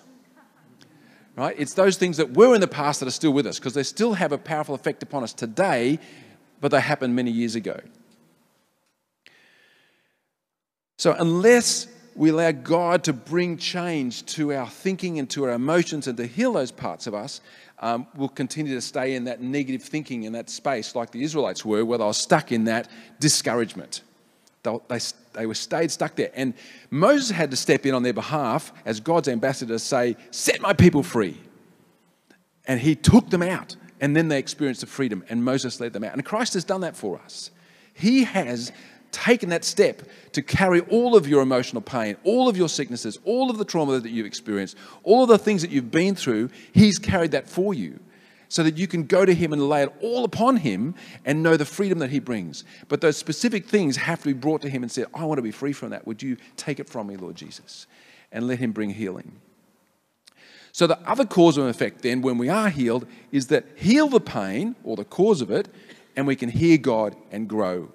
right? 1.39 1.55
It's 1.57 1.73
those 1.73 1.95
things 1.95 2.17
that 2.17 2.33
were 2.33 2.53
in 2.53 2.59
the 2.59 2.67
past 2.67 2.99
that 2.99 3.07
are 3.07 3.11
still 3.11 3.31
with 3.31 3.47
us 3.47 3.59
because 3.59 3.73
they 3.73 3.83
still 3.83 4.13
have 4.13 4.33
a 4.33 4.37
powerful 4.37 4.75
effect 4.75 5.01
upon 5.03 5.23
us 5.23 5.31
today, 5.31 5.97
but 6.59 6.69
they 6.69 6.81
happened 6.81 7.15
many 7.15 7.31
years 7.31 7.55
ago. 7.55 7.79
So, 10.99 11.15
unless 11.17 11.87
we 12.13 12.29
allow 12.29 12.51
God 12.51 13.05
to 13.05 13.13
bring 13.13 13.55
change 13.55 14.25
to 14.33 14.51
our 14.51 14.67
thinking 14.67 15.17
and 15.17 15.29
to 15.29 15.45
our 15.45 15.51
emotions 15.51 16.07
and 16.07 16.17
to 16.17 16.27
heal 16.27 16.51
those 16.51 16.71
parts 16.71 17.07
of 17.07 17.13
us, 17.13 17.39
um, 17.79 18.05
we'll 18.17 18.27
continue 18.27 18.75
to 18.75 18.81
stay 18.81 19.15
in 19.15 19.23
that 19.23 19.41
negative 19.41 19.81
thinking 19.81 20.23
in 20.23 20.33
that 20.33 20.49
space 20.49 20.95
like 20.95 21.11
the 21.11 21.23
Israelites 21.23 21.63
were, 21.63 21.85
where 21.85 21.97
they 21.97 22.03
were 22.03 22.11
stuck 22.11 22.51
in 22.51 22.65
that 22.65 22.89
discouragement. 23.21 24.01
They, 24.63 24.77
they, 24.89 24.99
they 25.31 25.45
were 25.45 25.53
stayed 25.53 25.89
stuck 25.89 26.15
there. 26.15 26.31
And 26.35 26.53
Moses 26.91 27.31
had 27.31 27.49
to 27.51 27.57
step 27.57 27.85
in 27.85 27.95
on 27.95 28.03
their 28.03 28.11
behalf 28.11 28.73
as 28.83 28.99
God's 28.99 29.29
ambassador 29.29 29.75
to 29.75 29.79
say, 29.79 30.17
Set 30.31 30.59
my 30.59 30.73
people 30.73 31.01
free. 31.01 31.37
And 32.65 32.77
he 32.77 32.95
took 32.95 33.29
them 33.29 33.41
out. 33.41 33.77
And 34.01 34.17
then 34.17 34.27
they 34.27 34.37
experienced 34.37 34.81
the 34.81 34.87
freedom, 34.87 35.23
and 35.29 35.45
Moses 35.45 35.79
led 35.79 35.93
them 35.93 36.03
out. 36.03 36.11
And 36.11 36.25
Christ 36.25 36.55
has 36.55 36.65
done 36.65 36.81
that 36.81 36.97
for 36.97 37.21
us. 37.23 37.51
He 37.93 38.25
has 38.25 38.73
taken 39.11 39.49
that 39.49 39.63
step 39.63 40.01
to 40.33 40.41
carry 40.41 40.81
all 40.81 41.15
of 41.15 41.27
your 41.27 41.41
emotional 41.41 41.81
pain, 41.81 42.17
all 42.23 42.47
of 42.47 42.57
your 42.57 42.69
sicknesses, 42.69 43.19
all 43.23 43.49
of 43.49 43.57
the 43.57 43.65
trauma 43.65 43.99
that 43.99 44.09
you've 44.09 44.25
experienced, 44.25 44.77
all 45.03 45.23
of 45.23 45.29
the 45.29 45.37
things 45.37 45.61
that 45.61 45.71
you've 45.71 45.91
been 45.91 46.15
through. 46.15 46.49
He's 46.73 46.99
carried 46.99 47.31
that 47.31 47.49
for 47.49 47.73
you 47.73 47.99
so 48.49 48.63
that 48.63 48.77
you 48.77 48.87
can 48.87 49.03
go 49.03 49.25
to 49.25 49.33
Him 49.33 49.53
and 49.53 49.69
lay 49.69 49.83
it 49.83 49.93
all 50.01 50.25
upon 50.25 50.57
Him 50.57 50.95
and 51.23 51.41
know 51.41 51.55
the 51.55 51.65
freedom 51.65 51.99
that 51.99 52.09
He 52.09 52.19
brings. 52.19 52.63
But 52.87 52.99
those 52.99 53.15
specific 53.15 53.67
things 53.67 53.95
have 53.97 54.19
to 54.21 54.25
be 54.25 54.33
brought 54.33 54.61
to 54.63 54.69
Him 54.69 54.83
and 54.83 54.91
said, 54.91 55.05
I 55.13 55.23
want 55.25 55.37
to 55.37 55.43
be 55.43 55.51
free 55.51 55.71
from 55.73 55.91
that. 55.91 56.05
Would 56.05 56.21
you 56.21 56.37
take 56.57 56.79
it 56.79 56.89
from 56.89 57.07
me, 57.07 57.15
Lord 57.15 57.35
Jesus? 57.35 57.87
And 58.31 58.47
let 58.47 58.59
Him 58.59 58.71
bring 58.71 58.89
healing. 58.89 59.39
So, 60.71 60.85
the 60.85 60.99
other 61.09 61.25
cause 61.25 61.57
and 61.57 61.67
effect 61.67 62.03
then, 62.03 62.21
when 62.21 62.37
we 62.37 62.49
are 62.49 62.69
healed, 62.69 63.07
is 63.31 63.47
that 63.47 63.65
heal 63.75 64.07
the 64.07 64.19
pain 64.19 64.75
or 64.83 64.95
the 64.95 65.05
cause 65.05 65.41
of 65.41 65.49
it, 65.49 65.67
and 66.15 66.27
we 66.27 66.35
can 66.35 66.49
hear 66.49 66.77
God 66.77 67.15
and 67.31 67.47
grow. 67.47 67.91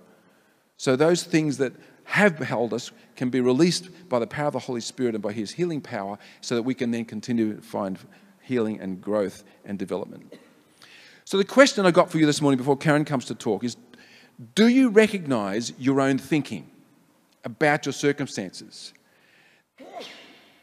So, 0.76 0.96
those 0.96 1.22
things 1.22 1.58
that 1.58 1.72
have 2.04 2.38
held 2.38 2.74
us 2.74 2.90
can 3.16 3.30
be 3.30 3.40
released 3.40 3.88
by 4.08 4.18
the 4.18 4.26
power 4.26 4.48
of 4.48 4.52
the 4.52 4.58
Holy 4.58 4.80
Spirit 4.80 5.14
and 5.14 5.22
by 5.22 5.32
His 5.32 5.52
healing 5.52 5.80
power, 5.80 6.18
so 6.40 6.54
that 6.54 6.62
we 6.62 6.74
can 6.74 6.90
then 6.90 7.04
continue 7.04 7.56
to 7.56 7.62
find 7.62 7.98
healing 8.42 8.80
and 8.80 9.00
growth 9.00 9.44
and 9.64 9.78
development. 9.78 10.34
So, 11.24 11.38
the 11.38 11.44
question 11.44 11.86
I 11.86 11.90
got 11.90 12.10
for 12.10 12.18
you 12.18 12.26
this 12.26 12.42
morning 12.42 12.58
before 12.58 12.76
Karen 12.76 13.04
comes 13.04 13.24
to 13.26 13.34
talk 13.34 13.64
is 13.64 13.76
Do 14.54 14.68
you 14.68 14.90
recognize 14.90 15.72
your 15.78 16.00
own 16.00 16.18
thinking 16.18 16.70
about 17.44 17.86
your 17.86 17.92
circumstances 17.92 18.92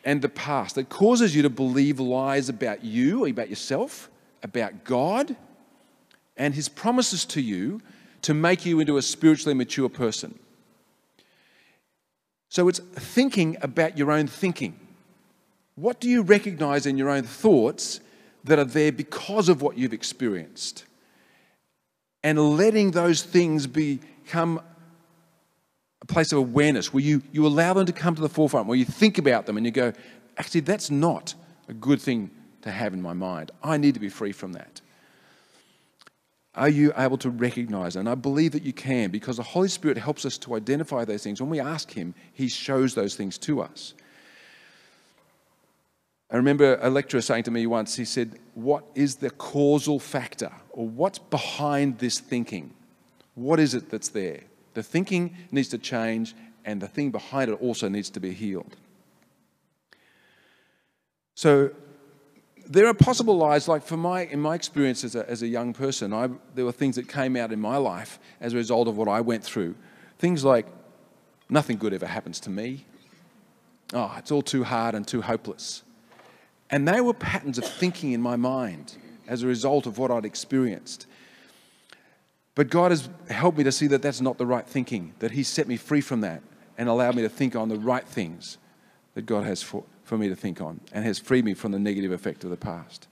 and 0.04 0.21
the 0.21 0.30
past 0.30 0.76
that 0.76 0.89
causes 0.89 1.36
you 1.36 1.41
to 1.43 1.50
believe 1.50 2.00
lies 2.00 2.50
about 2.50 2.84
you, 2.84 3.26
about 3.26 3.50
yourself, 3.50 4.10
about 4.43 4.84
God, 4.84 5.36
and 6.38 6.54
His 6.54 6.69
promises 6.69 7.26
to 7.26 7.41
you 7.41 7.82
to 8.24 8.34
make 8.34 8.66
you 8.66 8.80
into 8.80 8.98
a 8.98 9.02
spiritually 9.02 9.54
mature 9.54 9.90
person? 9.90 10.38
So, 12.50 12.68
it's 12.68 12.80
thinking 12.80 13.58
about 13.62 13.98
your 13.98 14.12
own 14.12 14.28
thinking. 14.28 14.80
What 15.76 16.00
do 16.00 16.10
you 16.10 16.22
recognize 16.22 16.86
in 16.86 16.98
your 16.98 17.10
own 17.10 17.24
thoughts 17.24 18.02
that 18.44 18.60
are 18.60 18.66
there 18.66 18.92
because 18.92 19.50
of 19.50 19.62
what 19.62 19.78
you've 19.78 19.94
experienced. 19.94 20.86
And 22.24 22.58
letting 22.58 22.92
those 22.92 23.24
things 23.24 23.68
become 23.68 24.62
a 26.02 26.06
place 26.06 26.32
of 26.32 26.40
awareness 26.40 26.94
where 26.94 27.04
you, 27.04 27.22
you 27.32 27.46
allow 27.46 27.74
them 27.74 27.86
to 27.86 27.94
come 27.94 28.16
to 28.16 28.22
the 28.22 28.30
forefront, 28.30 28.68
where 28.68 28.78
you 28.78 28.86
think 28.86 29.18
about 29.18 29.46
them 29.46 29.58
and 29.58 29.66
you 29.66 29.72
go, 29.72 29.94
actually, 30.38 30.62
that's 30.62 30.90
not 30.90 31.34
a 31.68 31.74
good 31.74 32.02
thing 32.02 32.30
to 32.64 32.72
have 32.72 32.94
in 32.94 33.02
my 33.02 33.14
mind. 33.14 33.52
I 33.64 33.78
need 33.78 33.94
to 33.96 34.00
be 34.00 34.10
free 34.10 34.32
from 34.32 34.54
that. 34.54 34.82
Are 36.54 36.70
you 36.70 36.92
able 36.98 37.18
to 37.20 37.30
recognize? 37.30 37.96
And 37.96 38.10
I 38.10 38.16
believe 38.16 38.52
that 38.52 38.64
you 38.64 38.74
can 38.74 39.10
because 39.10 39.38
the 39.38 39.44
Holy 39.44 39.70
Spirit 39.70 39.98
helps 39.98 40.26
us 40.26 40.38
to 40.40 40.56
identify 40.56 41.06
those 41.06 41.24
things. 41.24 41.42
When 41.42 41.50
we 41.50 41.60
ask 41.60 41.92
Him, 41.92 42.14
He 42.34 42.50
shows 42.50 42.94
those 42.94 43.16
things 43.16 43.38
to 43.40 43.62
us. 43.62 43.94
I 46.32 46.38
remember 46.38 46.80
a 46.82 46.90
lecturer 46.90 47.20
saying 47.20 47.44
to 47.44 47.52
me 47.52 47.68
once, 47.68 47.96
he 47.96 48.06
said, 48.06 48.40
What 48.56 48.86
is 48.96 49.18
the 49.18 49.30
causal 49.30 50.00
factor? 50.00 50.52
Or 50.72 50.88
what's 50.88 51.20
behind 51.20 52.00
this 52.00 52.20
thinking? 52.20 52.74
What 53.36 53.60
is 53.60 53.74
it 53.74 53.90
that's 53.90 54.10
there? 54.10 54.42
The 54.74 54.84
thinking 54.84 55.36
needs 55.52 55.68
to 55.70 55.78
change, 55.78 56.34
and 56.64 56.82
the 56.82 56.88
thing 56.88 57.12
behind 57.12 57.52
it 57.52 57.62
also 57.62 57.90
needs 57.90 58.10
to 58.12 58.22
be 58.22 58.34
healed. 58.34 58.78
So, 61.36 61.72
there 62.72 62.88
are 62.88 62.94
possible 62.94 63.36
lies, 63.38 63.68
like 63.68 63.84
for 63.84 63.98
my, 63.98 64.22
in 64.26 64.40
my 64.40 64.56
experience 64.56 65.04
as 65.04 65.16
a, 65.16 65.30
as 65.30 65.42
a 65.42 65.48
young 65.48 65.74
person, 65.74 66.14
I, 66.14 66.30
there 66.56 66.64
were 66.64 66.72
things 66.72 66.96
that 66.96 67.10
came 67.10 67.36
out 67.36 67.52
in 67.52 67.60
my 67.60 67.76
life 67.76 68.18
as 68.40 68.54
a 68.54 68.56
result 68.56 68.88
of 68.88 68.96
what 68.96 69.10
I 69.10 69.20
went 69.20 69.44
through. 69.44 69.76
Things 70.20 70.46
like, 70.46 70.66
nothing 71.50 71.78
good 71.78 71.94
ever 71.94 72.06
happens 72.06 72.40
to 72.42 72.50
me. 72.50 72.86
Oh, 73.94 74.16
it's 74.18 74.32
all 74.32 74.42
too 74.42 74.64
hard 74.64 74.96
and 74.96 75.06
too 75.06 75.22
hopeless. 75.22 75.84
And 76.70 76.88
they 76.88 77.02
were 77.02 77.14
patterns 77.14 77.58
of 77.58 77.66
thinking 77.66 78.14
in 78.14 78.22
my 78.22 78.38
mind 78.38 78.96
as 79.28 79.44
a 79.44 79.48
result 79.48 79.86
of 79.86 79.98
what 79.98 80.10
I'd 80.10 80.24
experienced. 80.24 81.08
But 82.56 82.70
God 82.70 82.92
has 82.92 83.10
helped 83.30 83.58
me 83.58 83.66
to 83.66 83.72
see 83.74 83.88
that 83.88 84.02
that's 84.02 84.22
not 84.22 84.38
the 84.38 84.46
right 84.46 84.66
thinking, 84.66 85.14
that 85.20 85.32
He 85.32 85.44
set 85.44 85.68
me 85.68 85.76
free 85.76 86.02
from 86.02 86.22
that 86.22 86.42
and 86.78 86.88
allowed 86.88 87.16
me 87.16 87.22
to 87.24 87.30
think 87.30 87.54
on 87.54 87.68
the 87.68 87.78
right 87.78 88.08
things 88.08 88.58
that 89.16 89.26
God 89.26 89.44
has 89.44 89.62
for, 89.62 89.84
for 90.12 90.17
me 90.17 90.28
to 90.28 90.36
think 90.36 90.60
on 90.60 90.82
and 90.91 91.06
has 91.06 91.19
freed 91.19 91.45
me 91.45 91.54
from 91.54 91.71
the 91.71 91.80
negative 91.80 92.12
effect 92.12 92.43
of 92.43 92.50
the 92.50 92.58
past. 92.58 93.08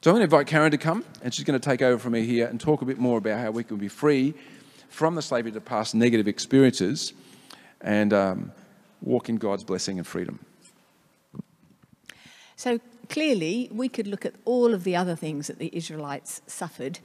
So 0.00 0.12
I'm 0.12 0.14
going 0.14 0.20
to 0.20 0.32
invite 0.32 0.46
Karen 0.46 0.70
to 0.70 0.78
come 0.78 1.04
and 1.20 1.34
she's 1.34 1.44
going 1.44 1.58
to 1.58 1.68
take 1.70 1.82
over 1.82 1.98
from 1.98 2.12
me 2.12 2.24
here 2.24 2.46
and 2.46 2.60
talk 2.60 2.82
a 2.82 2.84
bit 2.84 2.98
more 2.98 3.18
about 3.18 3.40
how 3.40 3.50
we 3.50 3.64
can 3.64 3.78
be 3.78 3.88
free 3.88 4.32
from 4.88 5.16
the 5.16 5.22
slavery 5.22 5.50
to 5.50 5.60
past 5.60 5.92
negative 5.92 6.28
experiences 6.28 7.14
and 7.80 8.12
um, 8.12 8.52
walk 9.02 9.28
in 9.28 9.38
God's 9.38 9.64
blessing 9.64 9.98
and 9.98 10.06
freedom. 10.06 10.38
So, 12.54 12.78
clearly, 13.08 13.68
we 13.72 13.88
could 13.88 14.06
look 14.06 14.24
at 14.24 14.34
all 14.44 14.72
of 14.72 14.84
the 14.84 14.94
other 14.94 15.16
things 15.16 15.48
that 15.48 15.58
the 15.58 15.70
Israelites 15.76 16.42
suffered. 16.46 17.00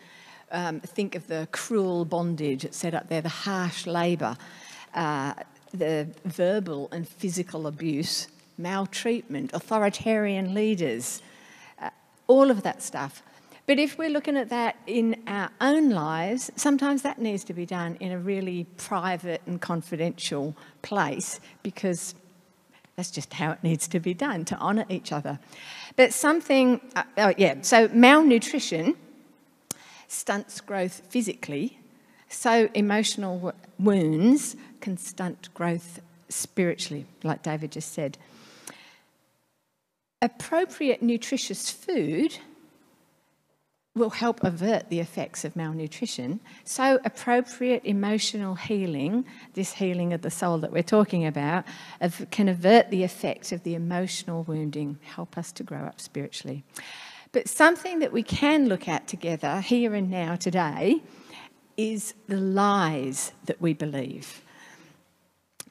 Um, 0.52 0.82
think 0.82 1.16
of 1.16 1.26
the 1.26 1.48
cruel 1.52 2.06
bondage, 2.06 2.72
set 2.72 2.94
up 2.94 3.10
there, 3.10 3.22
the 3.22 3.30
harsh 3.30 3.88
labour, 3.88 4.38
uh, 4.94 5.34
the 5.74 6.10
verbal 6.26 6.90
and 6.92 7.08
physical 7.08 7.66
abuse, 7.66 8.28
maltreatment, 8.58 9.52
authoritarian 9.54 10.54
leaders, 10.54 11.22
uh, 11.82 11.90
all 12.28 12.52
of 12.52 12.64
that 12.64 12.82
stuff. 12.82 13.24
But 13.68 13.80
if 13.80 13.98
we're 13.98 14.10
looking 14.10 14.38
at 14.38 14.50
that 14.50 14.76
in 14.88 15.22
our 15.28 15.50
own 15.62 15.92
lives, 15.92 16.52
sometimes 16.56 17.04
that 17.04 17.20
needs 17.20 17.44
to 17.46 17.54
be 17.54 17.66
done 17.66 17.96
in 18.00 18.12
a 18.12 18.18
really 18.18 18.66
private 18.78 19.42
and 19.46 19.62
confidential 19.62 20.56
place 20.82 21.40
because 21.64 22.16
that's 22.96 23.12
just 23.12 23.34
how 23.34 23.52
it 23.52 23.64
needs 23.64 23.88
to 23.88 24.00
be 24.00 24.14
done 24.14 24.46
to 24.46 24.58
honour 24.58 24.86
each 24.90 25.12
other. 25.12 25.40
But 25.96 26.14
something, 26.14 26.82
uh, 26.96 27.04
oh 27.18 27.34
yeah, 27.38 27.62
so 27.62 27.88
malnutrition 27.94 28.96
stunts 30.08 30.60
growth 30.60 31.02
physically, 31.10 31.80
so 32.28 32.70
emotional 32.74 33.54
wounds 33.80 34.56
can 34.82 34.98
stunt 34.98 35.50
growth 35.54 36.02
spiritually, 36.30 37.06
like 37.24 37.44
David 37.44 37.72
just 37.72 37.94
said. 37.94 38.18
Appropriate 40.22 41.02
nutritious 41.02 41.72
food 41.72 42.38
will 43.96 44.12
help 44.12 44.44
avert 44.44 44.90
the 44.90 45.00
effects 45.00 45.44
of 45.44 45.56
malnutrition. 45.56 46.40
So, 46.64 47.00
appropriate 47.04 47.82
emotional 47.84 48.56
healing, 48.56 49.26
this 49.54 49.74
healing 49.74 50.14
of 50.14 50.22
the 50.22 50.32
soul 50.32 50.60
that 50.60 50.72
we're 50.72 50.84
talking 50.84 51.26
about, 51.26 51.66
can 52.30 52.48
avert 52.48 52.90
the 52.90 53.04
effects 53.04 53.52
of 53.52 53.64
the 53.64 53.76
emotional 53.76 54.44
wounding, 54.44 54.98
help 55.04 55.38
us 55.38 55.52
to 55.54 55.64
grow 55.64 55.82
up 55.82 56.00
spiritually. 56.00 56.64
But 57.34 57.50
something 57.50 58.00
that 58.00 58.14
we 58.14 58.24
can 58.24 58.70
look 58.70 58.88
at 58.88 59.08
together 59.08 59.60
here 59.60 59.94
and 59.94 60.10
now 60.10 60.36
today 60.36 61.02
is 61.78 62.14
the 62.28 62.38
lies 62.38 63.32
that 63.46 63.62
we 63.62 63.74
believe. 63.74 64.42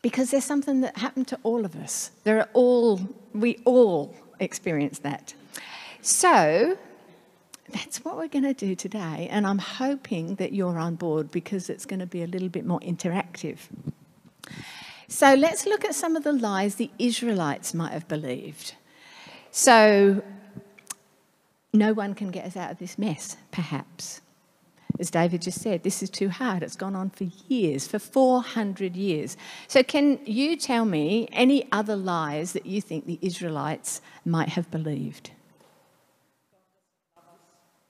Because 0.03 0.31
there's 0.31 0.45
something 0.45 0.81
that 0.81 0.97
happened 0.97 1.29
to 1.29 1.39
all 1.43 1.65
of 1.65 1.77
us. 1.77 2.11
There 2.25 2.39
are 2.39 2.49
all, 2.55 3.01
we 3.35 3.61
all 3.65 4.15
experience 4.41 4.99
that. 5.01 5.35
So, 6.03 6.79
that's 7.71 8.05
what 8.05 8.17
we're 8.17 8.29
going 8.29 8.45
to 8.45 8.55
do 8.55 8.75
today. 8.75 9.29
And 9.31 9.47
I'm 9.47 9.59
hoping 9.59 10.37
that 10.37 10.53
you're 10.53 10.79
on 10.79 10.97
board 10.97 11.31
because 11.31 11.71
it's 11.71 11.87
going 11.87 12.01
to 12.01 12.07
be 12.07 12.23
a 12.23 12.27
little 12.27 12.49
bit 12.49 12.67
more 12.67 12.81
interactive. 12.81 13.59
So 15.09 15.35
let's 15.35 15.67
look 15.67 15.85
at 15.85 15.95
some 15.95 16.17
of 16.17 16.25
the 16.25 16.33
lies 16.33 16.77
the 16.77 16.91
Israelites 16.99 17.75
might 17.75 17.93
have 17.93 18.07
believed. 18.07 18.75
So, 19.51 20.23
no 21.73 21.93
one 21.93 22.15
can 22.15 22.31
get 22.31 22.45
us 22.45 22.57
out 22.57 22.71
of 22.71 22.79
this 22.79 22.97
mess, 22.97 23.37
perhaps. 23.51 24.21
As 25.01 25.11
David 25.11 25.41
just 25.41 25.63
said, 25.63 25.83
this 25.83 26.03
is 26.03 26.11
too 26.11 26.29
hard. 26.29 26.63
It's 26.63 26.77
gone 26.77 26.95
on 26.95 27.09
for 27.09 27.25
years, 27.49 27.89
for 27.89 27.99
400 27.99 28.95
years. 28.95 29.37
So, 29.67 29.83
can 29.83 30.21
you 30.27 30.57
tell 30.57 30.85
me 30.85 31.27
any 31.33 31.67
other 31.73 31.97
lies 31.97 32.53
that 32.53 32.67
you 32.67 32.83
think 32.83 33.07
the 33.07 33.19
Israelites 33.23 34.03
might 34.27 34.51
have 34.51 34.71
believed? 34.71 35.31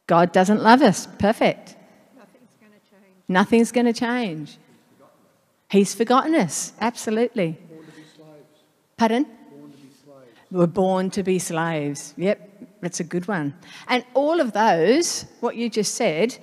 God 0.07 0.33
doesn't 0.33 0.63
love 0.63 0.83
us. 0.83 1.09
Perfect. 1.19 1.75
Nothing's 2.17 2.57
going 2.61 2.73
to 2.73 2.91
change. 2.91 3.15
Nothing's 3.29 3.73
going 3.73 3.87
to 3.87 3.93
change. 3.93 4.59
He's 5.69 5.95
forgotten 5.95 6.35
us. 6.35 6.73
Absolutely. 6.81 7.59
Pardon? 8.97 9.25
Born 9.25 9.73
We're 10.51 10.67
born 10.67 11.11
to 11.11 11.23
be 11.23 11.39
slaves. 11.39 12.13
Yep, 12.17 12.67
that's 12.81 13.01
a 13.01 13.05
good 13.05 13.29
one. 13.29 13.55
And 13.89 14.05
all 14.15 14.41
of 14.41 14.53
those, 14.53 15.27
what 15.41 15.57
you 15.57 15.71
just 15.71 15.95
said, 15.95 16.37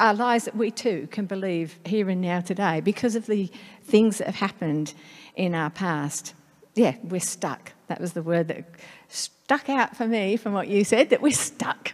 are 0.00 0.14
lies 0.14 0.44
that 0.44 0.56
we 0.56 0.70
too 0.70 1.08
can 1.10 1.26
believe 1.26 1.78
here 1.84 2.08
and 2.08 2.20
now 2.20 2.40
today 2.40 2.80
because 2.80 3.16
of 3.16 3.26
the 3.26 3.50
things 3.84 4.18
that 4.18 4.26
have 4.26 4.36
happened 4.36 4.94
in 5.36 5.54
our 5.54 5.70
past. 5.70 6.34
Yeah, 6.74 6.96
we're 7.02 7.20
stuck. 7.20 7.72
That 7.88 8.00
was 8.00 8.12
the 8.12 8.22
word 8.22 8.48
that 8.48 8.64
stuck 9.08 9.68
out 9.68 9.96
for 9.96 10.06
me 10.06 10.36
from 10.36 10.52
what 10.52 10.68
you 10.68 10.84
said, 10.84 11.10
that 11.10 11.22
we're 11.22 11.32
stuck. 11.32 11.92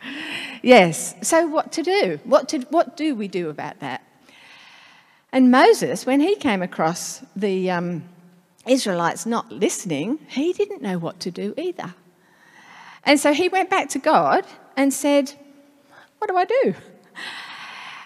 Yes. 0.62 1.14
So, 1.22 1.46
what 1.46 1.72
to 1.72 1.82
do? 1.82 2.20
What, 2.24 2.48
to, 2.50 2.60
what 2.70 2.96
do 2.96 3.14
we 3.14 3.28
do 3.28 3.48
about 3.48 3.80
that? 3.80 4.02
And 5.32 5.50
Moses, 5.50 6.06
when 6.06 6.20
he 6.20 6.36
came 6.36 6.62
across 6.62 7.22
the 7.36 7.70
um, 7.70 8.04
Israelites 8.66 9.26
not 9.26 9.50
listening, 9.50 10.18
he 10.28 10.52
didn't 10.52 10.82
know 10.82 10.98
what 10.98 11.20
to 11.20 11.30
do 11.30 11.54
either. 11.56 11.94
And 13.04 13.18
so 13.18 13.32
he 13.32 13.48
went 13.48 13.70
back 13.70 13.88
to 13.90 13.98
God 13.98 14.44
and 14.76 14.92
said, 14.92 15.32
What 16.18 16.28
do 16.28 16.36
I 16.36 16.44
do? 16.44 16.74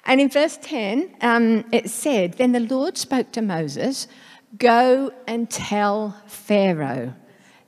And 0.06 0.20
in 0.20 0.28
verse 0.28 0.58
10, 0.62 1.16
um, 1.20 1.64
it 1.72 1.88
said, 1.90 2.34
Then 2.34 2.52
the 2.52 2.60
Lord 2.60 2.98
spoke 2.98 3.32
to 3.32 3.42
Moses, 3.42 4.06
Go 4.58 5.12
and 5.26 5.50
tell 5.50 6.16
Pharaoh, 6.26 7.14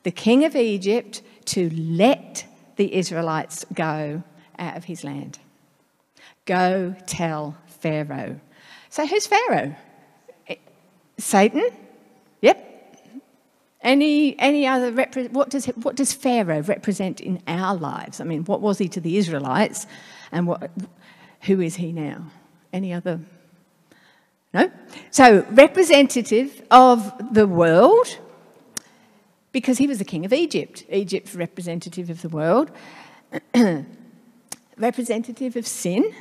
the 0.03 0.11
king 0.11 0.45
of 0.45 0.55
Egypt, 0.55 1.23
to 1.47 1.71
let 1.71 2.47
the 2.77 2.95
Israelites 2.95 3.65
go 3.73 4.23
out 4.59 4.77
of 4.77 4.85
his 4.85 5.03
land. 5.03 5.39
Go 6.45 6.95
tell 7.07 7.57
Pharaoh. 7.67 8.41
So 8.91 9.07
who's 9.07 9.27
Pharaoh? 9.27 9.75
Satan? 11.19 11.69
Yep. 12.43 12.63
Any, 13.81 14.39
any 14.39 14.67
other, 14.67 14.93
repre- 14.93 15.31
what, 15.33 15.49
does, 15.51 15.67
what 15.67 15.97
does 15.97 16.13
Pharaoh 16.13 16.63
represent 16.63 17.21
in 17.21 17.43
our 17.47 17.77
lives? 17.77 18.21
I 18.21 18.25
mean, 18.25 18.45
what 18.45 18.61
was 18.61 18.79
he 18.79 18.89
to 18.89 19.01
the 19.01 19.17
Israelites 19.17 19.87
and 20.33 20.47
what, 20.47 20.71
who 21.47 21.61
is 21.61 21.77
he 21.77 21.93
now? 21.93 22.31
Any 22.73 22.93
other? 22.93 23.21
No? 24.53 24.71
So, 25.11 25.47
representative 25.51 26.63
of 26.71 27.13
the 27.33 27.47
world, 27.47 28.19
because 29.53 29.79
he 29.79 29.87
was 29.87 29.99
the 29.99 30.05
king 30.05 30.25
of 30.25 30.33
Egypt. 30.33 30.85
Egypt, 30.91 31.35
representative 31.35 32.11
of 32.11 32.23
the 32.23 32.29
world. 32.29 32.71
representative 34.77 35.57
of 35.57 35.67
sin. 35.67 36.13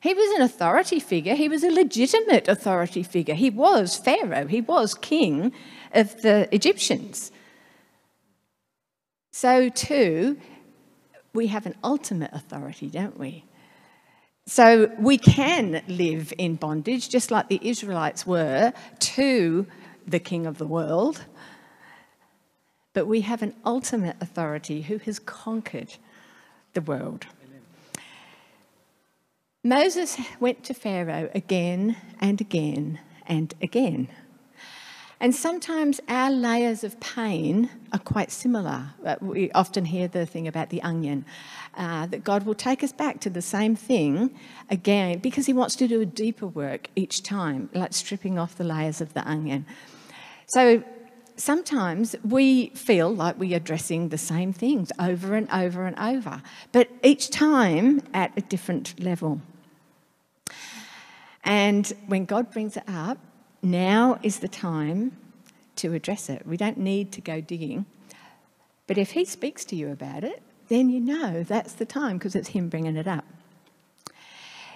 He 0.00 0.14
was 0.14 0.38
an 0.38 0.42
authority 0.42 1.00
figure. 1.00 1.34
He 1.34 1.48
was 1.48 1.64
a 1.64 1.70
legitimate 1.70 2.46
authority 2.46 3.02
figure. 3.02 3.34
He 3.34 3.50
was 3.50 3.96
Pharaoh. 3.96 4.46
He 4.46 4.60
was 4.60 4.94
king 4.94 5.52
of 5.92 6.22
the 6.22 6.48
Egyptians. 6.54 7.32
So, 9.32 9.68
too, 9.68 10.38
we 11.32 11.48
have 11.48 11.66
an 11.66 11.74
ultimate 11.82 12.30
authority, 12.32 12.88
don't 12.88 13.18
we? 13.18 13.44
So, 14.46 14.92
we 14.98 15.16
can 15.16 15.82
live 15.88 16.32
in 16.36 16.56
bondage, 16.56 17.08
just 17.08 17.30
like 17.30 17.48
the 17.48 17.60
Israelites 17.62 18.26
were, 18.26 18.74
to 18.98 19.66
the 20.06 20.18
king 20.18 20.46
of 20.46 20.58
the 20.58 20.66
world. 20.66 21.24
But 22.92 23.06
we 23.06 23.22
have 23.22 23.42
an 23.42 23.54
ultimate 23.64 24.16
authority 24.20 24.82
who 24.82 24.98
has 24.98 25.18
conquered 25.18 25.96
the 26.74 26.82
world. 26.82 27.26
Moses 29.62 30.18
went 30.38 30.62
to 30.64 30.74
Pharaoh 30.74 31.30
again 31.34 31.96
and 32.20 32.38
again 32.38 33.00
and 33.26 33.54
again. 33.62 34.08
And 35.24 35.34
sometimes 35.34 36.02
our 36.06 36.30
layers 36.30 36.84
of 36.84 37.00
pain 37.00 37.70
are 37.94 37.98
quite 37.98 38.30
similar. 38.30 38.90
Uh, 39.02 39.16
we 39.22 39.50
often 39.52 39.86
hear 39.86 40.06
the 40.06 40.26
thing 40.26 40.46
about 40.46 40.68
the 40.68 40.82
onion, 40.82 41.24
uh, 41.78 42.04
that 42.08 42.24
God 42.24 42.44
will 42.44 42.54
take 42.54 42.84
us 42.84 42.92
back 42.92 43.20
to 43.20 43.30
the 43.30 43.40
same 43.40 43.74
thing 43.74 44.38
again 44.68 45.20
because 45.20 45.46
He 45.46 45.54
wants 45.54 45.76
to 45.76 45.88
do 45.88 46.02
a 46.02 46.04
deeper 46.04 46.46
work 46.46 46.88
each 46.94 47.22
time, 47.22 47.70
like 47.72 47.94
stripping 47.94 48.38
off 48.38 48.56
the 48.56 48.64
layers 48.64 49.00
of 49.00 49.14
the 49.14 49.26
onion. 49.26 49.64
So 50.48 50.84
sometimes 51.36 52.14
we 52.22 52.66
feel 52.74 53.08
like 53.08 53.38
we 53.38 53.54
are 53.54 53.56
addressing 53.56 54.10
the 54.10 54.18
same 54.18 54.52
things 54.52 54.92
over 54.98 55.34
and 55.36 55.50
over 55.50 55.86
and 55.86 55.98
over, 55.98 56.42
but 56.70 56.90
each 57.02 57.30
time 57.30 58.02
at 58.12 58.30
a 58.36 58.42
different 58.42 59.00
level. 59.00 59.40
And 61.44 61.90
when 62.08 62.26
God 62.26 62.50
brings 62.50 62.76
it 62.76 62.84
up, 62.86 63.16
now 63.64 64.18
is 64.22 64.38
the 64.38 64.48
time 64.48 65.16
to 65.76 65.92
address 65.92 66.28
it. 66.28 66.46
We 66.46 66.56
don't 66.56 66.78
need 66.78 67.12
to 67.12 67.20
go 67.20 67.40
digging. 67.40 67.86
But 68.86 68.98
if 68.98 69.12
He 69.12 69.24
speaks 69.24 69.64
to 69.66 69.76
you 69.76 69.90
about 69.90 70.24
it, 70.24 70.42
then 70.68 70.90
you 70.90 71.00
know 71.00 71.42
that's 71.42 71.72
the 71.74 71.86
time 71.86 72.18
because 72.18 72.34
it's 72.34 72.48
Him 72.48 72.68
bringing 72.68 72.96
it 72.96 73.08
up. 73.08 73.24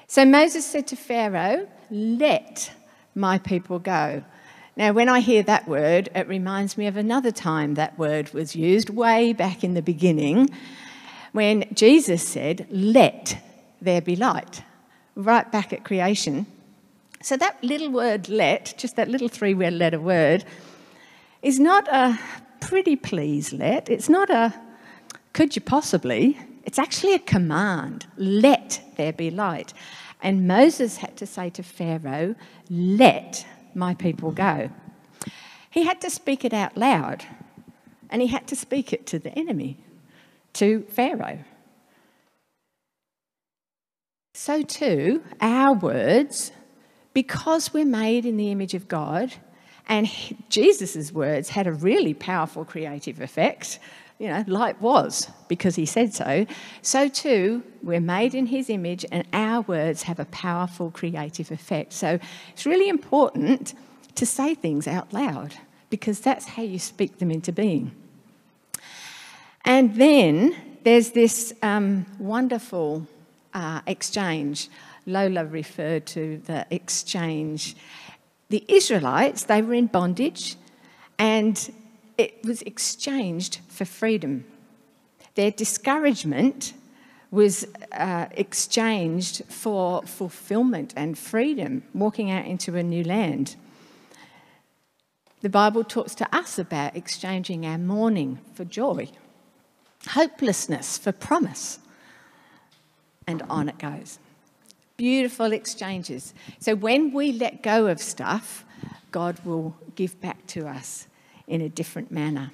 So 0.06 0.24
Moses 0.24 0.64
said 0.64 0.86
to 0.88 0.96
Pharaoh, 0.96 1.68
Let 1.90 2.72
my 3.14 3.38
people 3.38 3.78
go. 3.78 4.24
Now, 4.76 4.92
when 4.92 5.08
I 5.08 5.20
hear 5.20 5.42
that 5.42 5.66
word, 5.66 6.08
it 6.14 6.28
reminds 6.28 6.78
me 6.78 6.86
of 6.86 6.96
another 6.96 7.32
time 7.32 7.74
that 7.74 7.98
word 7.98 8.32
was 8.32 8.54
used 8.54 8.90
way 8.90 9.32
back 9.32 9.64
in 9.64 9.74
the 9.74 9.82
beginning 9.82 10.50
when 11.32 11.64
Jesus 11.74 12.26
said, 12.26 12.66
Let 12.70 13.42
there 13.80 14.00
be 14.00 14.16
light, 14.16 14.62
right 15.14 15.50
back 15.50 15.72
at 15.72 15.84
creation. 15.84 16.46
So, 17.22 17.36
that 17.36 17.62
little 17.62 17.90
word 17.90 18.28
let, 18.28 18.74
just 18.78 18.96
that 18.96 19.08
little 19.08 19.28
three 19.28 19.54
letter 19.54 20.00
word, 20.00 20.44
is 21.42 21.58
not 21.58 21.88
a 21.88 22.18
pretty 22.60 22.96
please 22.96 23.52
let. 23.52 23.88
It's 23.88 24.08
not 24.08 24.30
a 24.30 24.54
could 25.32 25.54
you 25.54 25.62
possibly? 25.62 26.36
It's 26.64 26.78
actually 26.78 27.14
a 27.14 27.20
command 27.20 28.06
let 28.16 28.82
there 28.96 29.12
be 29.12 29.30
light. 29.30 29.72
And 30.20 30.48
Moses 30.48 30.96
had 30.96 31.16
to 31.18 31.26
say 31.26 31.48
to 31.50 31.62
Pharaoh, 31.62 32.34
Let 32.68 33.46
my 33.74 33.94
people 33.94 34.32
go. 34.32 34.70
He 35.70 35.84
had 35.84 36.00
to 36.00 36.10
speak 36.10 36.44
it 36.44 36.52
out 36.52 36.76
loud, 36.76 37.24
and 38.10 38.20
he 38.20 38.28
had 38.28 38.48
to 38.48 38.56
speak 38.56 38.92
it 38.92 39.06
to 39.06 39.18
the 39.18 39.30
enemy, 39.38 39.76
to 40.54 40.82
Pharaoh. 40.88 41.44
So, 44.34 44.62
too, 44.62 45.22
our 45.40 45.74
words, 45.74 46.50
because 47.14 47.72
we're 47.72 47.84
made 47.84 48.24
in 48.26 48.36
the 48.36 48.50
image 48.50 48.74
of 48.74 48.88
God, 48.88 49.34
and 49.88 50.08
Jesus' 50.48 51.12
words 51.12 51.50
had 51.50 51.66
a 51.66 51.72
really 51.72 52.14
powerful 52.14 52.64
creative 52.64 53.20
effect. 53.20 53.78
You 54.18 54.28
know, 54.28 54.44
light 54.46 54.80
was 54.80 55.30
because 55.46 55.76
he 55.76 55.86
said 55.86 56.12
so. 56.12 56.44
So, 56.82 57.08
too, 57.08 57.62
we're 57.82 58.00
made 58.00 58.34
in 58.34 58.46
his 58.46 58.68
image, 58.68 59.06
and 59.10 59.26
our 59.32 59.62
words 59.62 60.02
have 60.02 60.18
a 60.18 60.24
powerful 60.26 60.90
creative 60.90 61.50
effect. 61.50 61.92
So, 61.92 62.18
it's 62.52 62.66
really 62.66 62.88
important 62.88 63.74
to 64.16 64.26
say 64.26 64.54
things 64.54 64.86
out 64.86 65.12
loud 65.12 65.54
because 65.90 66.20
that's 66.20 66.44
how 66.44 66.62
you 66.62 66.78
speak 66.78 67.18
them 67.18 67.30
into 67.30 67.52
being. 67.52 67.92
And 69.64 69.94
then 69.96 70.56
there's 70.84 71.10
this 71.10 71.52
um, 71.62 72.06
wonderful 72.18 73.06
uh, 73.54 73.80
exchange. 73.86 74.68
Lola 75.08 75.46
referred 75.46 76.06
to 76.06 76.40
the 76.44 76.66
exchange. 76.70 77.74
The 78.50 78.64
Israelites, 78.68 79.44
they 79.44 79.62
were 79.62 79.74
in 79.74 79.86
bondage 79.86 80.56
and 81.18 81.72
it 82.18 82.44
was 82.44 82.62
exchanged 82.62 83.60
for 83.68 83.86
freedom. 83.86 84.44
Their 85.34 85.50
discouragement 85.50 86.74
was 87.30 87.66
uh, 87.92 88.26
exchanged 88.32 89.44
for 89.48 90.02
fulfillment 90.02 90.94
and 90.96 91.16
freedom, 91.16 91.82
walking 91.94 92.30
out 92.30 92.46
into 92.46 92.76
a 92.76 92.82
new 92.82 93.04
land. 93.04 93.56
The 95.40 95.48
Bible 95.48 95.84
talks 95.84 96.14
to 96.16 96.36
us 96.36 96.58
about 96.58 96.96
exchanging 96.96 97.64
our 97.64 97.78
mourning 97.78 98.40
for 98.54 98.64
joy, 98.64 99.08
hopelessness 100.08 100.98
for 100.98 101.12
promise, 101.12 101.78
and 103.26 103.42
on 103.48 103.68
it 103.68 103.78
goes. 103.78 104.18
Beautiful 104.98 105.52
exchanges. 105.52 106.34
So 106.58 106.74
when 106.74 107.12
we 107.12 107.30
let 107.30 107.62
go 107.62 107.86
of 107.86 108.00
stuff, 108.00 108.64
God 109.12 109.38
will 109.44 109.76
give 109.94 110.20
back 110.20 110.44
to 110.48 110.66
us 110.66 111.06
in 111.46 111.60
a 111.60 111.68
different 111.68 112.10
manner. 112.10 112.50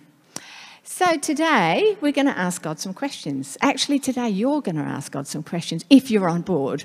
So 0.83 1.17
today 1.17 1.97
we're 2.03 2.13
going 2.13 2.27
to 2.27 2.39
ask 2.39 2.61
God 2.61 2.79
some 2.79 2.93
questions. 2.93 3.57
Actually, 3.63 3.99
today 3.99 4.29
you're 4.29 4.61
going 4.61 4.77
to 4.77 4.83
ask 4.83 5.11
God 5.11 5.27
some 5.27 5.43
questions 5.43 5.87
if 5.89 6.11
you're 6.11 6.29
on 6.29 6.43
board. 6.43 6.85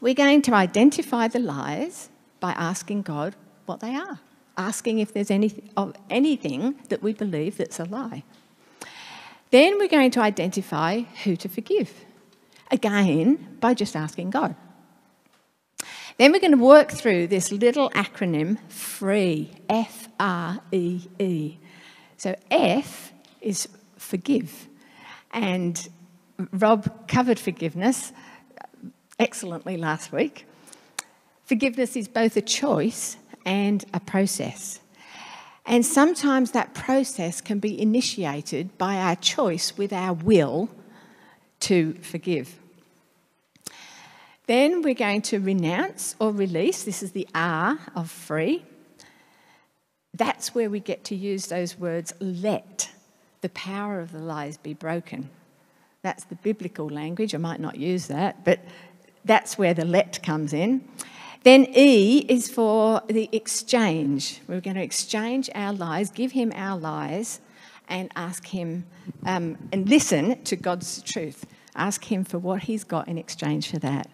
We're 0.00 0.14
going 0.14 0.40
to 0.42 0.54
identify 0.54 1.28
the 1.28 1.38
lies 1.38 2.08
by 2.40 2.52
asking 2.52 3.02
God 3.02 3.36
what 3.66 3.80
they 3.80 3.94
are, 3.94 4.18
asking 4.56 4.98
if 4.98 5.12
there's 5.12 5.30
any, 5.30 5.52
of 5.76 5.94
anything 6.08 6.76
that 6.88 7.02
we 7.02 7.12
believe 7.12 7.58
that's 7.58 7.78
a 7.78 7.84
lie. 7.84 8.24
Then 9.50 9.78
we're 9.78 9.88
going 9.88 10.10
to 10.12 10.20
identify 10.20 11.00
who 11.24 11.36
to 11.36 11.50
forgive, 11.50 11.92
again, 12.72 13.56
by 13.60 13.74
just 13.74 13.94
asking 13.94 14.30
God. 14.30 14.56
Then 16.18 16.32
we're 16.32 16.40
going 16.40 16.52
to 16.52 16.58
work 16.58 16.90
through 16.90 17.28
this 17.28 17.52
little 17.52 17.90
acronym 17.90 18.58
FREE, 18.70 19.50
F 19.68 20.08
R 20.18 20.60
E 20.72 21.02
E. 21.18 21.58
So 22.16 22.34
F 22.50 23.12
is 23.40 23.68
forgive. 23.96 24.68
And 25.32 25.88
Rob 26.52 27.08
covered 27.08 27.38
forgiveness 27.38 28.12
excellently 29.18 29.76
last 29.76 30.12
week. 30.12 30.46
Forgiveness 31.44 31.96
is 31.96 32.08
both 32.08 32.36
a 32.36 32.42
choice 32.42 33.16
and 33.44 33.84
a 33.94 34.00
process. 34.00 34.80
And 35.64 35.86
sometimes 35.86 36.50
that 36.52 36.74
process 36.74 37.40
can 37.40 37.58
be 37.58 37.80
initiated 37.80 38.76
by 38.78 38.96
our 38.96 39.16
choice 39.16 39.76
with 39.78 39.92
our 39.92 40.12
will 40.12 40.68
to 41.60 41.94
forgive. 41.94 42.58
Then 44.52 44.82
we're 44.82 44.92
going 44.92 45.22
to 45.22 45.40
renounce 45.40 46.14
or 46.18 46.30
release. 46.30 46.82
This 46.82 47.02
is 47.02 47.12
the 47.12 47.26
R 47.34 47.78
of 47.96 48.10
free. 48.10 48.62
That's 50.12 50.54
where 50.54 50.68
we 50.68 50.78
get 50.78 51.04
to 51.04 51.14
use 51.14 51.46
those 51.46 51.78
words 51.78 52.12
let 52.20 52.90
the 53.40 53.48
power 53.48 53.98
of 53.98 54.12
the 54.12 54.18
lies 54.18 54.58
be 54.58 54.74
broken. 54.74 55.30
That's 56.02 56.24
the 56.24 56.34
biblical 56.34 56.90
language. 56.90 57.34
I 57.34 57.38
might 57.38 57.60
not 57.60 57.76
use 57.76 58.08
that, 58.08 58.44
but 58.44 58.60
that's 59.24 59.56
where 59.56 59.72
the 59.72 59.86
let 59.86 60.22
comes 60.22 60.52
in. 60.52 60.86
Then 61.44 61.66
E 61.74 62.18
is 62.28 62.50
for 62.50 63.00
the 63.06 63.30
exchange. 63.32 64.42
We're 64.46 64.60
going 64.60 64.76
to 64.76 64.82
exchange 64.82 65.48
our 65.54 65.72
lies, 65.72 66.10
give 66.10 66.32
him 66.32 66.52
our 66.54 66.78
lies, 66.78 67.40
and 67.88 68.12
ask 68.16 68.48
him 68.48 68.84
um, 69.24 69.56
and 69.72 69.88
listen 69.88 70.44
to 70.44 70.56
God's 70.56 71.00
truth. 71.00 71.46
Ask 71.74 72.04
him 72.04 72.22
for 72.22 72.38
what 72.38 72.64
he's 72.64 72.84
got 72.84 73.08
in 73.08 73.16
exchange 73.16 73.70
for 73.70 73.78
that. 73.78 74.10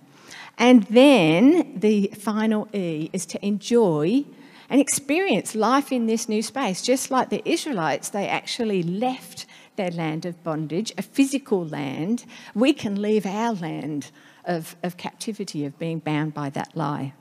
And 0.58 0.82
then 0.84 1.78
the 1.78 2.08
final 2.18 2.68
E 2.74 3.10
is 3.12 3.24
to 3.26 3.46
enjoy 3.46 4.24
and 4.68 4.80
experience 4.80 5.54
life 5.54 5.92
in 5.92 6.06
this 6.06 6.28
new 6.28 6.42
space. 6.42 6.82
Just 6.82 7.10
like 7.10 7.30
the 7.30 7.48
Israelites, 7.48 8.08
they 8.08 8.28
actually 8.28 8.82
left 8.82 9.46
their 9.76 9.92
land 9.92 10.26
of 10.26 10.42
bondage, 10.42 10.92
a 10.98 11.02
physical 11.02 11.64
land. 11.64 12.24
We 12.54 12.72
can 12.72 13.00
leave 13.00 13.24
our 13.24 13.54
land 13.54 14.10
of, 14.44 14.74
of 14.82 14.96
captivity, 14.96 15.64
of 15.64 15.78
being 15.78 16.00
bound 16.00 16.34
by 16.34 16.50
that 16.50 16.76
lie. 16.76 17.14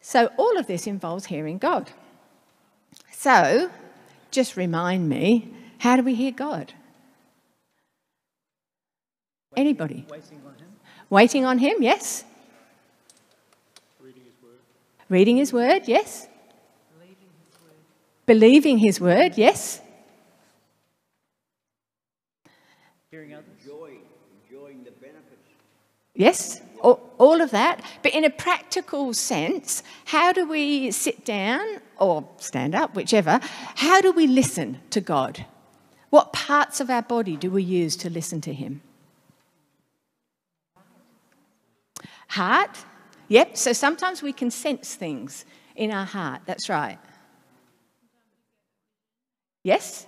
So, 0.00 0.30
all 0.36 0.56
of 0.58 0.66
this 0.66 0.86
involves 0.86 1.26
hearing 1.26 1.58
God. 1.58 1.90
So, 3.10 3.70
just 4.30 4.56
remind 4.56 5.08
me 5.08 5.50
how 5.78 5.96
do 5.96 6.02
we 6.02 6.14
hear 6.14 6.30
God? 6.30 6.74
Anybody? 9.56 10.06
Waiting 10.08 10.42
on 10.46 10.54
Him. 10.54 10.75
Waiting 11.08 11.44
on 11.44 11.58
Him, 11.58 11.76
yes. 11.80 12.24
Reading 14.00 14.22
His 14.24 14.42
Word. 14.42 14.58
Reading 15.08 15.36
His 15.36 15.52
Word, 15.52 15.82
yes. 15.86 16.28
Believing 16.96 17.18
His 17.38 17.60
Word, 17.60 18.26
Believing 18.26 18.78
his 18.78 19.00
word 19.00 19.38
yes. 19.38 19.80
Hearing 23.10 23.34
others. 23.34 23.46
Enjoying, 23.62 24.00
enjoying 24.48 24.84
the 24.84 24.90
benefits. 24.90 25.48
Yes 26.14 26.60
all 27.18 27.40
of 27.40 27.50
that. 27.50 27.84
But 28.02 28.14
in 28.14 28.24
a 28.24 28.30
practical 28.30 29.12
sense, 29.14 29.82
how 30.06 30.32
do 30.32 30.48
we 30.48 30.90
sit 30.90 31.24
down 31.24 31.80
or 31.98 32.28
stand 32.38 32.74
up, 32.74 32.94
whichever? 32.94 33.40
How 33.76 34.00
do 34.00 34.12
we 34.12 34.26
listen 34.26 34.80
to 34.90 35.00
God? 35.00 35.46
What 36.10 36.32
parts 36.32 36.80
of 36.80 36.90
our 36.90 37.02
body 37.02 37.36
do 37.36 37.50
we 37.50 37.62
use 37.62 37.96
to 37.96 38.10
listen 38.10 38.40
to 38.42 38.52
Him? 38.52 38.82
Heart? 42.28 42.84
Yep, 43.28 43.56
so 43.56 43.72
sometimes 43.72 44.22
we 44.22 44.32
can 44.32 44.50
sense 44.50 44.94
things 44.94 45.44
in 45.74 45.90
our 45.90 46.06
heart. 46.06 46.42
That's 46.46 46.68
right. 46.68 46.98
Yes? 49.62 50.06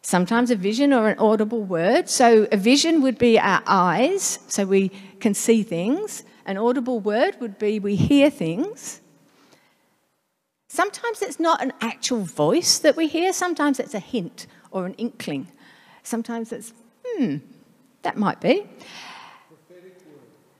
Sometimes 0.00 0.50
a 0.50 0.56
vision 0.56 0.92
or 0.92 1.08
an 1.08 1.18
audible 1.18 1.62
word. 1.62 2.08
So 2.08 2.46
a 2.50 2.56
vision 2.56 3.02
would 3.02 3.18
be 3.18 3.38
our 3.38 3.62
eyes, 3.66 4.38
so 4.48 4.64
we 4.64 4.90
can 5.20 5.34
see 5.34 5.62
things. 5.62 6.24
An 6.46 6.56
audible 6.56 7.00
word 7.00 7.36
would 7.40 7.58
be 7.58 7.78
we 7.78 7.96
hear 7.96 8.30
things. 8.30 9.00
Sometimes 10.68 11.22
it's 11.22 11.38
not 11.38 11.62
an 11.62 11.72
actual 11.80 12.20
voice 12.20 12.78
that 12.78 12.96
we 12.96 13.06
hear, 13.06 13.32
sometimes 13.32 13.78
it's 13.78 13.94
a 13.94 14.00
hint 14.00 14.46
or 14.70 14.86
an 14.86 14.94
inkling. 14.94 15.46
Sometimes 16.02 16.52
it's, 16.52 16.72
hmm, 17.06 17.36
that 18.02 18.16
might 18.16 18.40
be. 18.40 18.66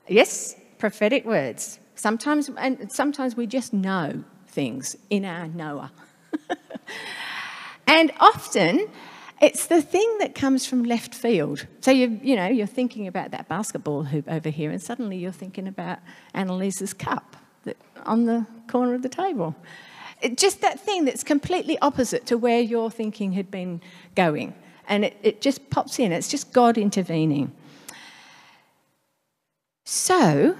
Yes, 0.08 0.56
prophetic 0.78 1.24
words. 1.24 1.78
Sometimes, 1.94 2.50
and 2.58 2.90
sometimes 2.90 3.36
we 3.36 3.46
just 3.46 3.72
know 3.72 4.24
things 4.48 4.96
in 5.10 5.24
our 5.24 5.48
knower. 5.48 5.90
and 7.86 8.12
often, 8.20 8.88
it's 9.40 9.66
the 9.66 9.80
thing 9.80 10.18
that 10.18 10.34
comes 10.34 10.66
from 10.66 10.84
left 10.84 11.14
field. 11.14 11.66
So 11.80 11.90
you 11.90 12.20
you 12.22 12.36
know 12.36 12.46
you're 12.46 12.66
thinking 12.66 13.06
about 13.06 13.30
that 13.30 13.48
basketball 13.48 14.04
hoop 14.04 14.26
over 14.28 14.48
here, 14.50 14.70
and 14.70 14.82
suddenly 14.82 15.16
you're 15.16 15.32
thinking 15.32 15.68
about 15.68 15.98
Annalisa's 16.34 16.92
cup 16.92 17.36
that, 17.64 17.76
on 18.04 18.24
the 18.26 18.46
corner 18.68 18.94
of 18.94 19.02
the 19.02 19.08
table. 19.08 19.54
It, 20.20 20.38
just 20.38 20.60
that 20.60 20.80
thing 20.80 21.04
that's 21.04 21.24
completely 21.24 21.78
opposite 21.80 22.26
to 22.26 22.38
where 22.38 22.60
your 22.60 22.90
thinking 22.90 23.32
had 23.32 23.50
been 23.50 23.80
going, 24.14 24.54
and 24.88 25.04
it, 25.04 25.16
it 25.22 25.40
just 25.40 25.70
pops 25.70 25.98
in. 25.98 26.12
It's 26.12 26.28
just 26.28 26.52
God 26.52 26.78
intervening. 26.78 27.52
So, 29.84 30.56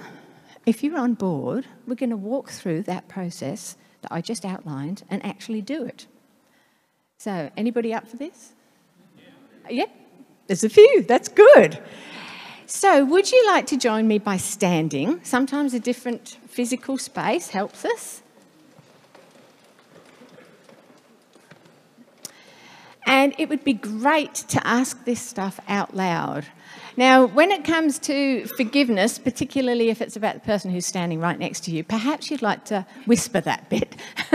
if 0.65 0.83
you're 0.83 0.97
on 0.97 1.15
board, 1.15 1.65
we're 1.87 1.95
going 1.95 2.11
to 2.11 2.17
walk 2.17 2.49
through 2.49 2.83
that 2.83 3.07
process 3.07 3.75
that 4.01 4.11
I 4.11 4.21
just 4.21 4.45
outlined 4.45 5.03
and 5.09 5.25
actually 5.25 5.61
do 5.61 5.83
it. 5.83 6.05
So, 7.17 7.49
anybody 7.57 7.91
up 7.91 8.07
for 8.07 8.17
this? 8.17 8.53
Yeah. 9.69 9.85
There's 10.45 10.63
a 10.63 10.69
few. 10.69 11.03
That's 11.07 11.27
good. 11.27 11.81
So, 12.67 13.03
would 13.03 13.31
you 13.31 13.45
like 13.47 13.65
to 13.67 13.77
join 13.77 14.07
me 14.07 14.19
by 14.19 14.37
standing? 14.37 15.19
Sometimes 15.23 15.73
a 15.73 15.79
different 15.79 16.37
physical 16.47 16.99
space 16.99 17.49
helps 17.49 17.83
us. 17.83 18.21
And 23.07 23.33
it 23.37 23.49
would 23.49 23.63
be 23.63 23.73
great 23.73 24.33
to 24.33 24.65
ask 24.65 25.03
this 25.05 25.21
stuff 25.21 25.59
out 25.67 25.95
loud. 25.95 26.45
Now, 26.97 27.25
when 27.25 27.51
it 27.51 27.65
comes 27.65 27.99
to 27.99 28.45
forgiveness, 28.47 29.19
particularly 29.19 29.89
if 29.89 30.01
it's 30.01 30.15
about 30.15 30.35
the 30.35 30.39
person 30.39 30.71
who's 30.71 30.85
standing 30.85 31.19
right 31.19 31.37
next 31.37 31.65
to 31.65 31.71
you, 31.71 31.83
perhaps 31.83 32.31
you'd 32.31 32.41
like 32.41 32.63
to 32.65 32.85
whisper 33.05 33.41
that 33.41 33.69
bit. 33.69 33.95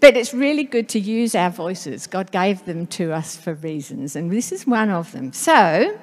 but 0.00 0.16
it's 0.16 0.34
really 0.34 0.64
good 0.64 0.88
to 0.90 0.98
use 0.98 1.36
our 1.36 1.50
voices. 1.50 2.08
God 2.08 2.32
gave 2.32 2.64
them 2.64 2.88
to 2.88 3.12
us 3.12 3.36
for 3.36 3.54
reasons, 3.54 4.16
and 4.16 4.32
this 4.32 4.50
is 4.50 4.66
one 4.66 4.90
of 4.90 5.12
them. 5.12 5.32
So, 5.32 5.96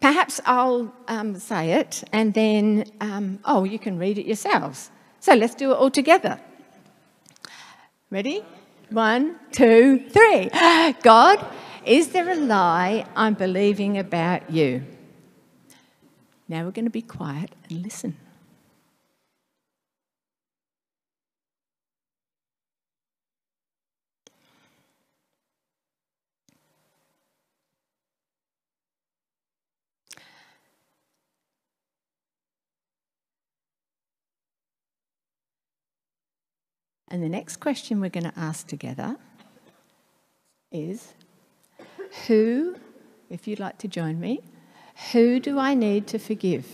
perhaps 0.00 0.40
I'll 0.46 0.92
um, 1.06 1.38
say 1.38 1.72
it, 1.74 2.02
and 2.12 2.34
then, 2.34 2.86
um, 3.00 3.38
oh, 3.44 3.62
you 3.62 3.78
can 3.78 3.98
read 3.98 4.18
it 4.18 4.26
yourselves. 4.26 4.90
So, 5.20 5.34
let's 5.34 5.54
do 5.54 5.70
it 5.70 5.74
all 5.74 5.90
together. 5.90 6.40
Ready? 8.10 8.44
One, 8.90 9.36
two, 9.52 10.08
three. 10.10 10.48
God, 11.02 11.46
is 11.88 12.08
there 12.08 12.28
a 12.28 12.36
lie 12.36 13.06
I'm 13.16 13.32
believing 13.32 13.96
about 13.96 14.50
you? 14.50 14.84
Now 16.46 16.64
we're 16.64 16.70
going 16.70 16.84
to 16.84 16.90
be 16.90 17.00
quiet 17.00 17.54
and 17.70 17.82
listen. 17.82 18.16
And 37.10 37.22
the 37.22 37.30
next 37.30 37.56
question 37.56 38.02
we're 38.02 38.10
going 38.10 38.30
to 38.30 38.38
ask 38.38 38.66
together 38.66 39.16
is 40.70 41.14
Who, 42.26 42.76
if 43.30 43.46
you'd 43.46 43.60
like 43.60 43.78
to 43.78 43.88
join 43.88 44.20
me, 44.20 44.42
who 45.12 45.40
do 45.40 45.58
I 45.58 45.74
need 45.74 46.06
to 46.08 46.18
forgive? 46.18 46.66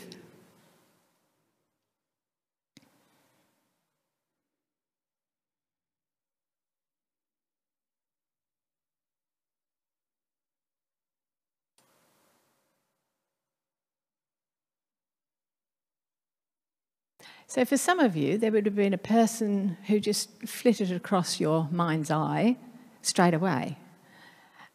So, 17.47 17.65
for 17.65 17.77
some 17.77 18.01
of 18.01 18.17
you, 18.17 18.39
there 18.39 18.51
would 18.51 18.67
have 18.67 18.75
been 18.75 18.95
a 18.95 18.99
person 18.99 19.77
who 19.87 20.01
just 20.01 20.31
flitted 20.47 20.91
across 20.91 21.39
your 21.39 21.69
mind's 21.71 22.11
eye 22.11 22.57
straight 23.03 23.35
away. 23.35 23.79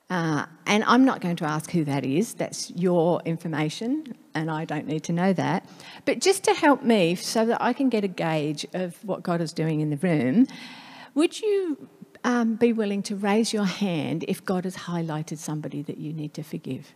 Uh, 0.10 0.46
and 0.66 0.84
I'm 0.86 1.06
not 1.06 1.22
going 1.22 1.36
to 1.36 1.46
ask 1.46 1.70
who 1.70 1.84
that 1.86 2.04
is, 2.04 2.34
that's 2.34 2.72
your 2.72 3.22
information, 3.26 4.16
and 4.34 4.50
I 4.50 4.66
don't 4.66 4.88
need 4.88 5.04
to 5.04 5.14
know 5.14 5.34
that. 5.34 5.70
But 6.06 6.20
just 6.20 6.44
to 6.46 6.54
help 6.54 6.82
me 6.82 7.14
so 7.14 7.46
that 7.46 7.62
I 7.62 7.74
can 7.74 7.90
get 7.90 8.04
a 8.04 8.08
gauge 8.08 8.66
of 8.74 9.04
what 9.06 9.22
God 9.22 9.40
is 9.40 9.54
doing 9.54 9.82
in 9.82 9.92
the 9.92 9.98
room, 9.98 10.48
would 11.14 11.40
you 11.40 11.88
um, 12.24 12.56
be 12.56 12.74
willing 12.74 13.04
to 13.04 13.16
raise 13.16 13.54
your 13.54 13.66
hand 13.66 14.26
if 14.28 14.44
God 14.44 14.64
has 14.64 14.76
highlighted 14.76 15.38
somebody 15.38 15.84
that 15.84 16.00
you 16.00 16.12
need 16.12 16.34
to 16.34 16.44
forgive? 16.44 16.92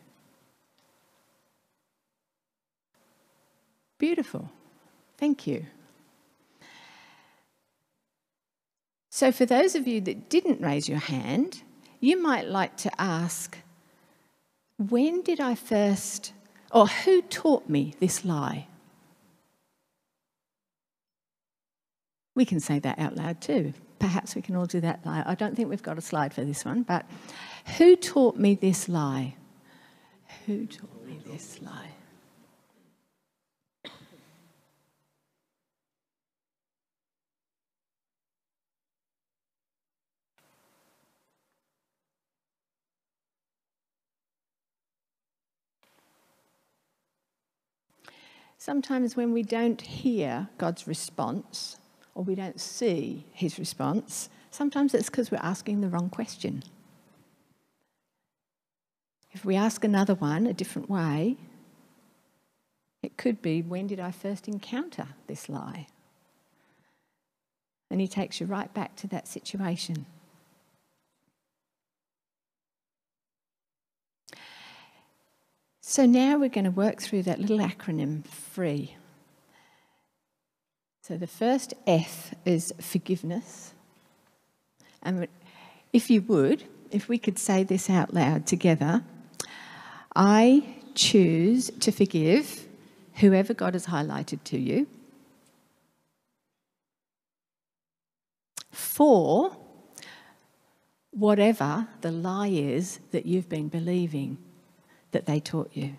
Beautiful. 3.99 4.49
Thank 5.17 5.45
you. 5.45 5.67
So, 9.11 9.31
for 9.31 9.45
those 9.45 9.75
of 9.75 9.87
you 9.87 10.01
that 10.01 10.29
didn't 10.29 10.59
raise 10.61 10.89
your 10.89 10.97
hand, 10.97 11.61
you 12.03 12.21
might 12.21 12.47
like 12.47 12.75
to 12.75 13.01
ask 13.01 13.57
when 14.77 15.21
did 15.21 15.39
I 15.39 15.55
first, 15.55 16.33
or 16.71 16.87
who 16.87 17.21
taught 17.21 17.69
me 17.69 17.93
this 18.01 18.25
lie? 18.25 18.67
We 22.35 22.43
can 22.43 22.59
say 22.59 22.79
that 22.79 22.99
out 22.99 23.15
loud 23.15 23.39
too. 23.39 23.73
Perhaps 23.99 24.35
we 24.35 24.41
can 24.41 24.57
all 24.57 24.65
do 24.65 24.81
that 24.81 25.05
lie. 25.05 25.23
I 25.25 25.35
don't 25.35 25.55
think 25.55 25.69
we've 25.69 25.81
got 25.81 25.97
a 25.97 26.01
slide 26.01 26.33
for 26.33 26.43
this 26.43 26.65
one, 26.65 26.83
but 26.83 27.05
who 27.77 27.95
taught 27.95 28.35
me 28.35 28.55
this 28.55 28.89
lie? 28.89 29.35
Who 30.45 30.65
taught 30.65 31.05
me 31.05 31.19
this 31.25 31.61
lie? 31.61 31.91
Sometimes 48.65 49.17
when 49.17 49.33
we 49.33 49.43
don't 49.43 49.81
hear 49.81 50.47
God's 50.57 50.87
response 50.87 51.75
or 52.15 52.23
we 52.23 52.33
don't 52.33 52.61
see 52.61 53.25
his 53.33 53.59
response, 53.59 54.29
sometimes 54.51 54.93
it's 54.93 55.09
because 55.09 55.29
we're 55.29 55.37
asking 55.43 55.81
the 55.81 55.89
wrong 55.89 56.09
question. 56.09 56.63
If 59.33 59.43
we 59.43 59.57
ask 59.57 59.83
another 59.83 60.15
one 60.15 60.47
a 60.47 60.53
different 60.53 60.89
way, 60.89 61.35
it 63.01 63.17
could 63.17 63.41
be 63.41 63.61
when 63.61 63.85
did 63.85 63.99
I 63.99 64.11
first 64.11 64.47
encounter 64.47 65.09
this 65.27 65.49
lie? 65.49 65.87
And 67.91 67.99
he 67.99 68.07
takes 68.07 68.39
you 68.39 68.47
right 68.47 68.73
back 68.73 68.95
to 68.95 69.07
that 69.07 69.27
situation. 69.27 70.05
So 75.85 76.05
now 76.05 76.37
we're 76.37 76.47
going 76.47 76.63
to 76.63 76.71
work 76.71 77.01
through 77.01 77.23
that 77.23 77.41
little 77.41 77.59
acronym 77.59 78.25
FREE. 78.25 78.95
So 81.01 81.17
the 81.17 81.27
first 81.27 81.73
F 81.85 82.33
is 82.45 82.73
forgiveness. 82.79 83.73
And 85.03 85.27
if 85.91 86.09
you 86.09 86.21
would, 86.21 86.63
if 86.89 87.09
we 87.09 87.17
could 87.17 87.37
say 87.37 87.63
this 87.63 87.89
out 87.89 88.13
loud 88.13 88.47
together 88.47 89.03
I 90.15 90.75
choose 90.95 91.69
to 91.81 91.91
forgive 91.91 92.65
whoever 93.15 93.53
God 93.53 93.73
has 93.73 93.87
highlighted 93.87 94.41
to 94.45 94.57
you. 94.57 94.87
For 98.71 99.57
whatever 101.11 101.87
the 101.99 102.11
lie 102.11 102.47
is 102.47 102.99
that 103.11 103.25
you've 103.25 103.49
been 103.49 103.67
believing 103.67 104.37
that 105.13 105.25
they 105.25 105.39
taught 105.39 105.71
you. 105.73 105.93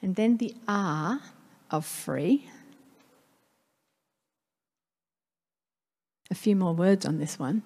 And 0.00 0.14
then 0.14 0.36
the 0.36 0.54
R 0.68 1.20
of 1.70 1.84
free. 1.84 2.48
A 6.30 6.34
few 6.34 6.54
more 6.54 6.72
words 6.72 7.04
on 7.04 7.18
this 7.18 7.38
one. 7.38 7.62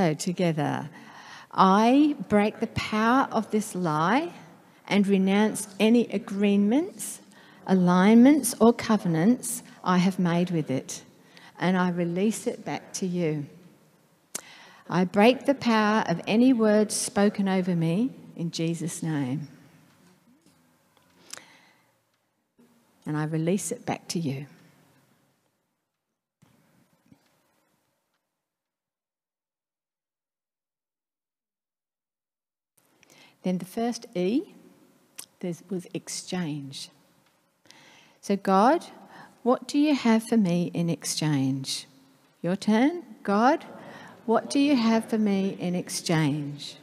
So, 0.00 0.14
together, 0.14 0.88
I 1.52 2.16
break 2.30 2.60
the 2.60 2.68
power 2.68 3.28
of 3.30 3.50
this 3.50 3.74
lie 3.74 4.32
and 4.88 5.06
renounce 5.06 5.68
any 5.78 6.06
agreements, 6.06 7.20
alignments, 7.66 8.54
or 8.62 8.72
covenants 8.72 9.62
I 9.84 9.98
have 9.98 10.18
made 10.18 10.52
with 10.52 10.70
it, 10.70 11.02
and 11.58 11.76
I 11.76 11.90
release 11.90 12.46
it 12.46 12.64
back 12.64 12.94
to 12.94 13.06
you. 13.06 13.44
I 14.88 15.04
break 15.04 15.44
the 15.44 15.52
power 15.54 16.02
of 16.08 16.22
any 16.26 16.54
words 16.54 16.96
spoken 16.96 17.46
over 17.46 17.76
me 17.76 18.08
in 18.36 18.52
Jesus' 18.52 19.02
name. 19.02 19.48
And 23.04 23.18
I 23.18 23.24
release 23.24 23.70
it 23.70 23.84
back 23.84 24.08
to 24.08 24.18
you. 24.18 24.46
Then 33.42 33.58
the 33.58 33.64
first 33.64 34.06
E 34.14 34.54
was 35.68 35.86
exchange. 35.94 36.90
So, 38.20 38.36
God, 38.36 38.84
What 39.42 39.66
do 39.66 39.78
you 39.78 39.94
have 39.94 40.24
for 40.24 40.36
me 40.36 40.70
in 40.74 40.90
exchange? 40.90 41.86
Your 42.42 42.56
turn, 42.56 43.04
God. 43.22 43.64
What 44.26 44.50
do 44.50 44.58
you 44.58 44.76
have 44.76 45.06
for 45.06 45.16
me 45.16 45.56
in 45.58 45.74
exchange? 45.74 46.76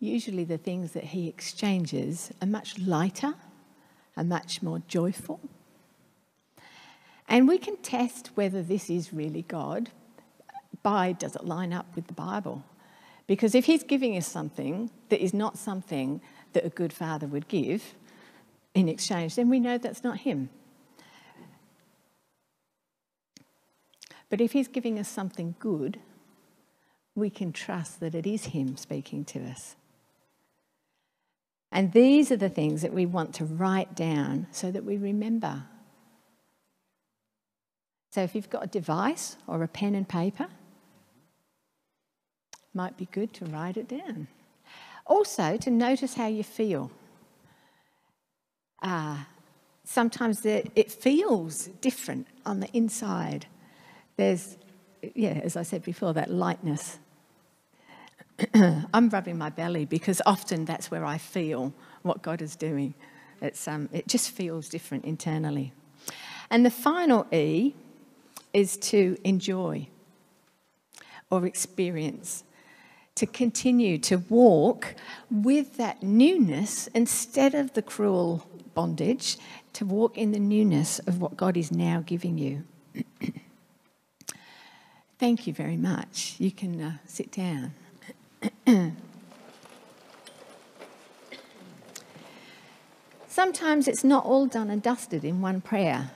Usually 0.00 0.44
the 0.44 0.58
things 0.58 0.92
that 0.92 1.04
he 1.04 1.28
exchanges 1.28 2.32
are 2.40 2.46
much 2.46 2.78
lighter 2.78 3.34
and 4.16 4.28
much 4.28 4.62
more 4.62 4.82
joyful. 4.88 5.40
And 7.28 7.46
we 7.46 7.58
can 7.58 7.76
test 7.76 8.30
whether 8.34 8.62
this 8.62 8.88
is 8.88 9.12
really 9.12 9.42
God 9.42 9.90
by 10.82 11.12
does 11.12 11.36
it 11.36 11.44
line 11.44 11.72
up 11.72 11.86
with 11.94 12.06
the 12.06 12.14
Bible? 12.14 12.64
Because 13.26 13.54
if 13.54 13.66
he's 13.66 13.82
giving 13.82 14.16
us 14.16 14.26
something 14.26 14.90
that 15.10 15.22
is 15.22 15.34
not 15.34 15.58
something 15.58 16.20
that 16.54 16.64
a 16.64 16.70
good 16.70 16.92
father 16.92 17.26
would 17.26 17.48
give 17.48 17.94
in 18.74 18.88
exchange, 18.88 19.34
then 19.34 19.50
we 19.50 19.60
know 19.60 19.76
that's 19.76 20.02
not 20.02 20.18
him. 20.18 20.48
But 24.30 24.40
if 24.40 24.52
he's 24.52 24.68
giving 24.68 24.98
us 24.98 25.08
something 25.08 25.54
good, 25.58 26.00
we 27.14 27.28
can 27.30 27.52
trust 27.52 28.00
that 28.00 28.14
it 28.14 28.26
is 28.26 28.46
him 28.46 28.76
speaking 28.76 29.24
to 29.26 29.40
us. 29.44 29.76
And 31.70 31.92
these 31.92 32.32
are 32.32 32.36
the 32.36 32.48
things 32.48 32.82
that 32.82 32.92
we 32.92 33.06
want 33.06 33.34
to 33.34 33.44
write 33.44 33.94
down 33.94 34.46
so 34.52 34.70
that 34.70 34.84
we 34.84 34.96
remember. 34.96 35.64
So 38.10 38.22
if 38.22 38.34
you've 38.34 38.50
got 38.50 38.64
a 38.64 38.68
device 38.68 39.36
or 39.46 39.62
a 39.62 39.68
pen 39.68 39.94
and 39.94 40.08
paper, 40.08 40.48
might 42.72 42.96
be 42.96 43.06
good 43.06 43.34
to 43.34 43.44
write 43.46 43.76
it 43.76 43.88
down. 43.88 44.28
Also, 45.06 45.56
to 45.56 45.70
notice 45.70 46.14
how 46.14 46.26
you 46.26 46.42
feel. 46.42 46.90
Uh, 48.82 49.18
sometimes 49.84 50.44
it 50.44 50.90
feels 50.90 51.66
different 51.80 52.26
on 52.46 52.60
the 52.60 52.68
inside. 52.72 53.46
There's, 54.16 54.56
yeah, 55.14 55.40
as 55.42 55.56
I 55.56 55.62
said 55.62 55.82
before, 55.82 56.12
that 56.14 56.30
lightness 56.30 56.98
I'm 58.54 59.08
rubbing 59.08 59.38
my 59.38 59.50
belly 59.50 59.84
because 59.84 60.22
often 60.24 60.64
that's 60.64 60.90
where 60.90 61.04
I 61.04 61.18
feel 61.18 61.72
what 62.02 62.22
God 62.22 62.40
is 62.40 62.56
doing. 62.56 62.94
It's, 63.40 63.66
um, 63.68 63.88
it 63.92 64.08
just 64.08 64.30
feels 64.30 64.68
different 64.68 65.04
internally. 65.04 65.72
And 66.50 66.64
the 66.64 66.70
final 66.70 67.26
E 67.32 67.74
is 68.52 68.76
to 68.78 69.16
enjoy 69.24 69.88
or 71.30 71.46
experience, 71.46 72.44
to 73.14 73.26
continue 73.26 73.98
to 73.98 74.16
walk 74.28 74.94
with 75.30 75.76
that 75.76 76.02
newness 76.02 76.86
instead 76.88 77.54
of 77.54 77.74
the 77.74 77.82
cruel 77.82 78.46
bondage, 78.74 79.36
to 79.74 79.84
walk 79.84 80.16
in 80.16 80.32
the 80.32 80.38
newness 80.38 80.98
of 81.00 81.20
what 81.20 81.36
God 81.36 81.56
is 81.56 81.70
now 81.70 82.02
giving 82.06 82.38
you. 82.38 82.64
Thank 85.18 85.46
you 85.46 85.52
very 85.52 85.76
much. 85.76 86.36
You 86.38 86.52
can 86.52 86.80
uh, 86.80 86.92
sit 87.04 87.32
down. 87.32 87.74
Sometimes 93.28 93.88
it's 93.88 94.04
not 94.04 94.26
all 94.26 94.46
done 94.46 94.68
and 94.70 94.82
dusted 94.82 95.24
in 95.24 95.40
one 95.40 95.62
prayer, 95.62 96.10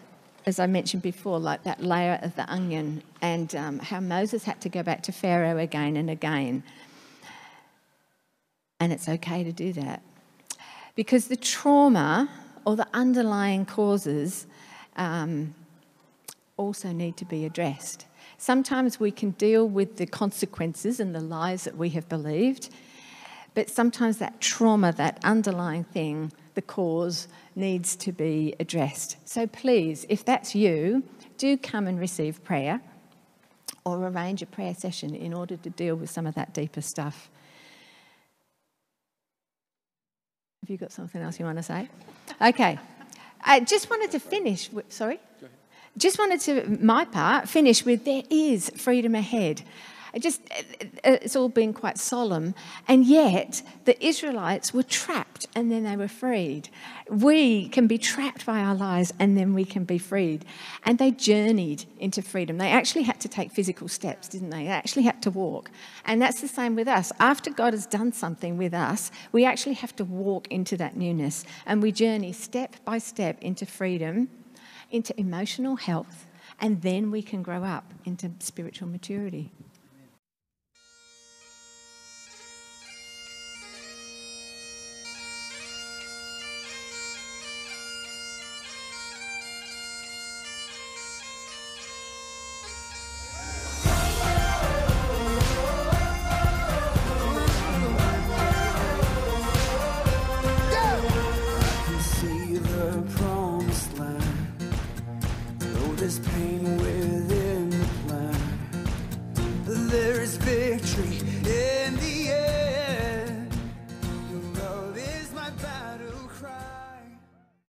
as 0.45 0.59
I 0.59 0.67
mentioned 0.67 1.03
before, 1.03 1.39
like 1.39 1.63
that 1.63 1.83
layer 1.83 2.19
of 2.23 2.37
the 2.37 2.51
onion, 2.53 3.03
and 3.23 3.55
um, 3.55 3.79
how 3.79 4.01
Moses 4.01 4.45
had 4.45 4.61
to 4.63 4.69
go 4.69 4.83
back 4.83 5.03
to 5.05 5.13
Pharaoh 5.13 5.57
again 5.57 5.97
and 5.97 6.11
again. 6.11 6.63
And 8.81 8.93
it's 8.93 9.09
okay 9.09 9.45
to 9.45 9.53
do 9.53 9.73
that. 9.75 10.03
Because 10.95 11.29
the 11.29 11.37
trauma 11.37 12.29
or 12.67 12.77
the 12.77 12.89
underlying 12.93 13.65
causes 13.65 14.47
um, 14.97 15.55
also 16.59 16.93
need 16.93 17.17
to 17.17 17.25
be 17.25 17.47
addressed. 17.47 18.05
Sometimes 18.43 18.99
we 18.99 19.13
can 19.13 19.31
deal 19.31 19.69
with 19.69 19.99
the 19.99 20.07
consequences 20.07 20.99
and 20.99 21.15
the 21.15 21.21
lies 21.21 21.63
that 21.63 21.77
we 21.77 21.91
have 21.91 22.09
believed, 22.09 22.71
but 23.55 23.71
sometimes 23.71 24.19
that 24.19 24.41
trauma, 24.41 24.91
that 24.95 25.21
underlying 25.23 25.85
thing, 25.85 26.33
the 26.55 26.63
cause, 26.63 27.29
needs 27.55 27.95
to 27.95 28.11
be 28.11 28.53
addressed. 28.59 29.17
So 29.25 29.47
please, 29.47 30.07
if 30.09 30.25
that's 30.25 30.57
you, 30.57 31.05
do 31.39 31.57
come 31.57 31.87
and 31.87 32.01
receive 32.01 32.43
prayer 32.43 32.81
or 33.85 34.09
arrange 34.09 34.43
a 34.43 34.47
prayer 34.47 34.75
session 34.75 35.15
in 35.15 35.33
order 35.33 35.57
to 35.59 35.71
deal 35.71 35.95
with 35.95 36.11
some 36.11 36.27
of 36.27 36.35
that 36.35 36.53
deeper 36.53 36.81
stuff. 36.81 37.31
Have 40.65 40.71
you 40.71 40.79
got 40.79 40.91
something 40.91 41.23
else 41.23 41.39
you 41.39 41.45
want 41.45 41.59
to 41.59 41.63
say? 41.63 41.89
Okay. 42.41 42.77
I 43.41 43.61
just 43.61 43.89
wanted 43.89 44.11
to 44.11 44.19
finish. 44.19 44.69
Sorry? 44.89 45.21
Just 45.99 46.19
wanted 46.19 46.41
to, 46.43 46.79
my 46.85 47.05
part, 47.05 47.49
finish 47.49 47.85
with 47.85 48.05
there 48.05 48.23
is 48.31 48.71
freedom 48.77 49.15
ahead. 49.15 49.63
It 50.13 50.21
just, 50.21 50.43
it's 51.05 51.37
all 51.37 51.49
been 51.49 51.73
quite 51.73 51.97
solemn. 51.97 52.55
And 52.87 53.07
yet, 53.07 53.63
the 53.87 54.05
Israelites 54.05 54.75
were 54.75 54.83
trapped 54.83 55.47
and 55.55 55.73
then 55.73 55.85
they 55.85 55.97
were 55.97 56.09
freed. 56.09 56.69
We 57.09 57.69
can 57.69 57.87
be 57.87 57.97
trapped 57.97 58.45
by 58.45 58.61
our 58.61 58.75
lies 58.75 59.15
and 59.19 59.39
then 59.39 59.55
we 59.55 59.65
can 59.65 59.85
be 59.85 59.97
freed. 59.97 60.45
And 60.85 60.99
they 60.99 61.13
journeyed 61.13 61.87
into 61.99 62.21
freedom. 62.21 62.59
They 62.59 62.71
actually 62.71 63.05
had 63.05 63.21
to 63.21 63.29
take 63.29 63.53
physical 63.53 63.89
steps, 63.89 64.29
didn't 64.29 64.51
they? 64.51 64.65
They 64.65 64.69
actually 64.69 65.05
had 65.05 65.23
to 65.23 65.31
walk. 65.31 65.71
And 66.05 66.21
that's 66.21 66.43
the 66.43 66.49
same 66.49 66.75
with 66.75 66.89
us. 66.89 67.11
After 67.19 67.51
God 67.51 67.73
has 67.73 67.87
done 67.87 68.13
something 68.13 68.59
with 68.59 68.75
us, 68.75 69.11
we 69.33 69.47
actually 69.47 69.75
have 69.75 69.97
to 69.97 70.05
walk 70.05 70.47
into 70.49 70.77
that 70.77 70.95
newness. 70.95 71.45
And 71.65 71.83
we 71.83 71.91
journey 71.91 72.35
step 72.35 72.77
by 72.85 72.99
step 72.99 73.39
into 73.41 73.65
freedom 73.65 74.29
into 74.93 75.19
emotional 75.19 75.77
health, 75.77 76.27
and 76.61 76.83
then 76.83 77.11
we 77.11 77.23
can 77.23 77.43
grow 77.43 77.65
up 77.65 77.93
into 78.05 78.31
spiritual 78.39 78.87
maturity. 78.87 79.51